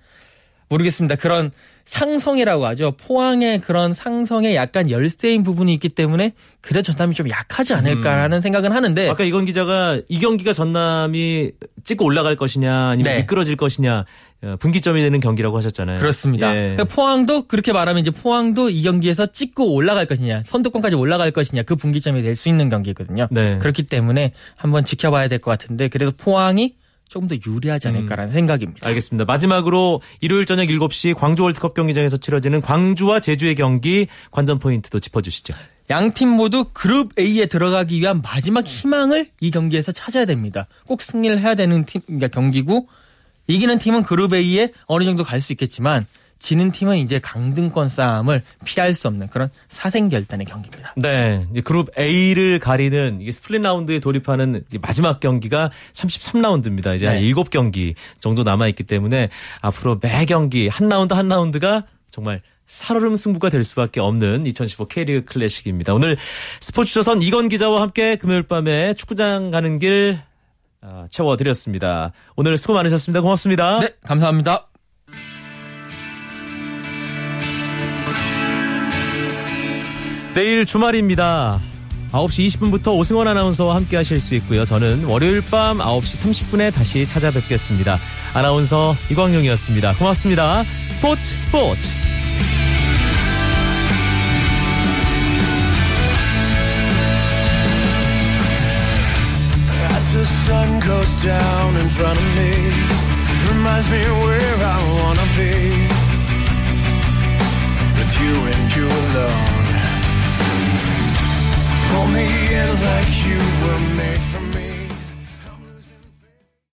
모르겠습니다. 0.69 1.17
그런 1.17 1.51
상성이라고 1.87 2.67
하죠. 2.67 2.93
포항의 2.99 3.61
그런 3.61 3.95
상성에 3.95 4.55
약간 4.57 4.91
열세인 4.91 5.45
부분이 5.45 5.73
있기 5.75 5.89
때문에 5.89 6.33
그래 6.61 6.83
전남이 6.83 7.15
좀 7.15 7.31
약하지 7.31 7.75
않을까라는 7.75 8.41
생각은 8.41 8.73
하는데 8.73 9.07
음. 9.07 9.11
아까 9.11 9.23
이건 9.23 9.45
기자가 9.45 10.01
이 10.09 10.19
경기가 10.19 10.53
전남이 10.53 11.53
찍고 11.85 12.05
올라갈 12.05 12.35
것이냐 12.35 12.89
아니면 12.89 13.13
네. 13.13 13.21
미끄러질 13.21 13.57
것이냐 13.57 14.05
어, 14.43 14.57
분기점이 14.59 15.01
되는 15.01 15.21
경기라고 15.21 15.57
하셨잖아요. 15.57 16.01
그렇습니다. 16.01 16.51
예. 16.51 16.75
그러니까 16.75 16.85
포항도 16.85 17.47
그렇게 17.47 17.73
말하면 17.73 18.03
이제 18.03 18.11
포항도 18.11 18.69
이 18.69 18.83
경기에서 18.83 19.27
찍고 19.27 19.73
올라갈 19.73 20.05
것이냐, 20.07 20.43
선두권까지 20.43 20.95
올라갈 20.97 21.31
것이냐 21.31 21.63
그 21.63 21.75
분기점이 21.77 22.21
될 22.23 22.37
수 22.37 22.51
있는 22.51 22.69
경기거든요. 22.69 23.29
네. 23.31 23.57
그렇기 23.59 23.85
때문에 23.85 24.33
한번 24.57 24.85
지켜봐야 24.85 25.29
될 25.29 25.39
것 25.39 25.53
같은데 25.53 25.89
그래도 25.89 26.13
포항이 26.15 26.75
조금 27.09 27.29
더 27.29 27.37
유리하지 27.47 27.89
않을까라는 27.89 28.33
생각입니다. 28.33 28.85
음. 28.85 28.89
알겠습니다. 28.89 29.25
마지막으로 29.25 30.01
일요일 30.21 30.45
저녁 30.45 30.65
7시 30.67 31.15
광주 31.15 31.45
월드컵 31.45 31.75
경기장에서 31.75 32.17
치러지는 32.17 32.61
광주와 32.61 33.21
제주의 33.21 33.55
경기 33.55 34.09
관전 34.33 34.59
포인트도 34.59 35.01
짚어주시죠. 35.01 35.55
양팀 35.89 36.29
모두 36.29 36.65
그룹 36.73 37.17
A에 37.19 37.47
들어가기 37.47 38.01
위한 38.01 38.21
마지막 38.21 38.67
희망을 38.67 39.29
이 39.41 39.51
경기에서 39.53 39.93
찾아야 39.93 40.25
됩니다. 40.25 40.67
꼭 40.87 41.01
승리를 41.01 41.39
해야 41.39 41.55
되는 41.55 41.85
팀 41.85 42.01
그러니까 42.07 42.27
경기고 42.29 42.89
이기는 43.47 43.79
팀은 43.79 44.03
그룹 44.03 44.35
A에 44.35 44.73
어느 44.87 45.05
정도 45.05 45.23
갈 45.23 45.41
수 45.41 45.53
있겠지만 45.53 46.07
지는 46.39 46.71
팀은 46.71 46.99
이제 46.99 47.19
강등권 47.19 47.89
싸움을 47.89 48.43
피할 48.65 48.95
수 48.95 49.09
없는 49.09 49.29
그런 49.29 49.51
사생결단의 49.69 50.47
경기입니다. 50.47 50.95
네. 50.97 51.47
그룹 51.65 51.91
A를 51.99 52.59
가리는 52.59 53.21
스플릿 53.31 53.63
라운드에 53.63 54.01
돌입하는 54.01 54.65
이 54.73 54.79
마지막 54.79 55.21
경기가 55.21 55.71
33라운드입니다. 55.93 56.95
이제 56.95 57.07
한 57.07 57.17
네. 57.17 57.33
7경기 57.33 57.95
정도 58.21 58.43
남아있기 58.43 58.85
때문에 58.85 59.29
앞으로 59.61 59.99
매 60.01 60.25
경기 60.27 60.69
한 60.69 60.89
라운드 60.89 61.15
한 61.15 61.29
라운드가 61.29 61.85
정말 62.11 62.43
살얼음 62.67 63.17
승부가 63.17 63.49
될 63.49 63.63
수밖에 63.65 64.01
없는 64.01 64.47
2015 64.47 64.89
K리그 64.89 65.25
클래식입니다. 65.25 65.95
오늘 65.95 66.17
스포츠조선 66.61 67.23
이건 67.23 67.49
기자와 67.49 67.81
함께 67.81 68.17
금요일 68.17 68.43
밤에 68.43 68.95
축구장 68.95 69.51
가는 69.51 69.79
길 69.79 70.19
아, 70.81 71.07
채워드렸습니다. 71.11 72.13
오늘 72.37 72.57
수고 72.57 72.75
많으셨습니다. 72.75 73.21
고맙습니다. 73.21 73.81
네, 73.81 73.89
감사합니다. 74.05 74.69
내일 80.37 80.67
주말입니다. 80.67 81.63
9시 82.13 82.47
20분부터 82.49 82.95
오승원 82.95 83.27
아나운서와 83.27 83.75
함께 83.75 83.97
하실 83.97 84.21
수 84.21 84.35
있고요. 84.35 84.67
저는 84.67 85.05
월요일 85.05 85.41
밤 85.41 85.79
9시 85.79 86.25
30분에 86.27 86.75
다시 86.75 87.07
찾아뵙겠습니다. 87.07 87.99
아나운서 88.35 88.95
이광용이었습니다. 89.11 89.95
고맙습니다. 89.95 90.63
스포츠 90.91 91.23
스포츠. 91.41 91.89
Sun 100.47 100.81
goes 100.81 101.23
down 101.23 101.77
in 101.77 101.89
front 101.89 102.19
of 102.19 102.27
me, 102.37 102.51
reminds 103.49 103.89
me 103.91 104.01
where 104.01 104.65
I 104.65 104.79
wanna 105.01 105.27
be. 105.37 105.51
With 107.97 108.21
you 108.21 108.35
and 108.47 108.77
you 108.77 108.87
alone. 108.87 109.46
only 111.99 112.29
like 112.87 113.13
you 113.27 113.39
were 113.63 113.97
made 113.97 114.21
for 114.31 114.41
me. 114.41 114.46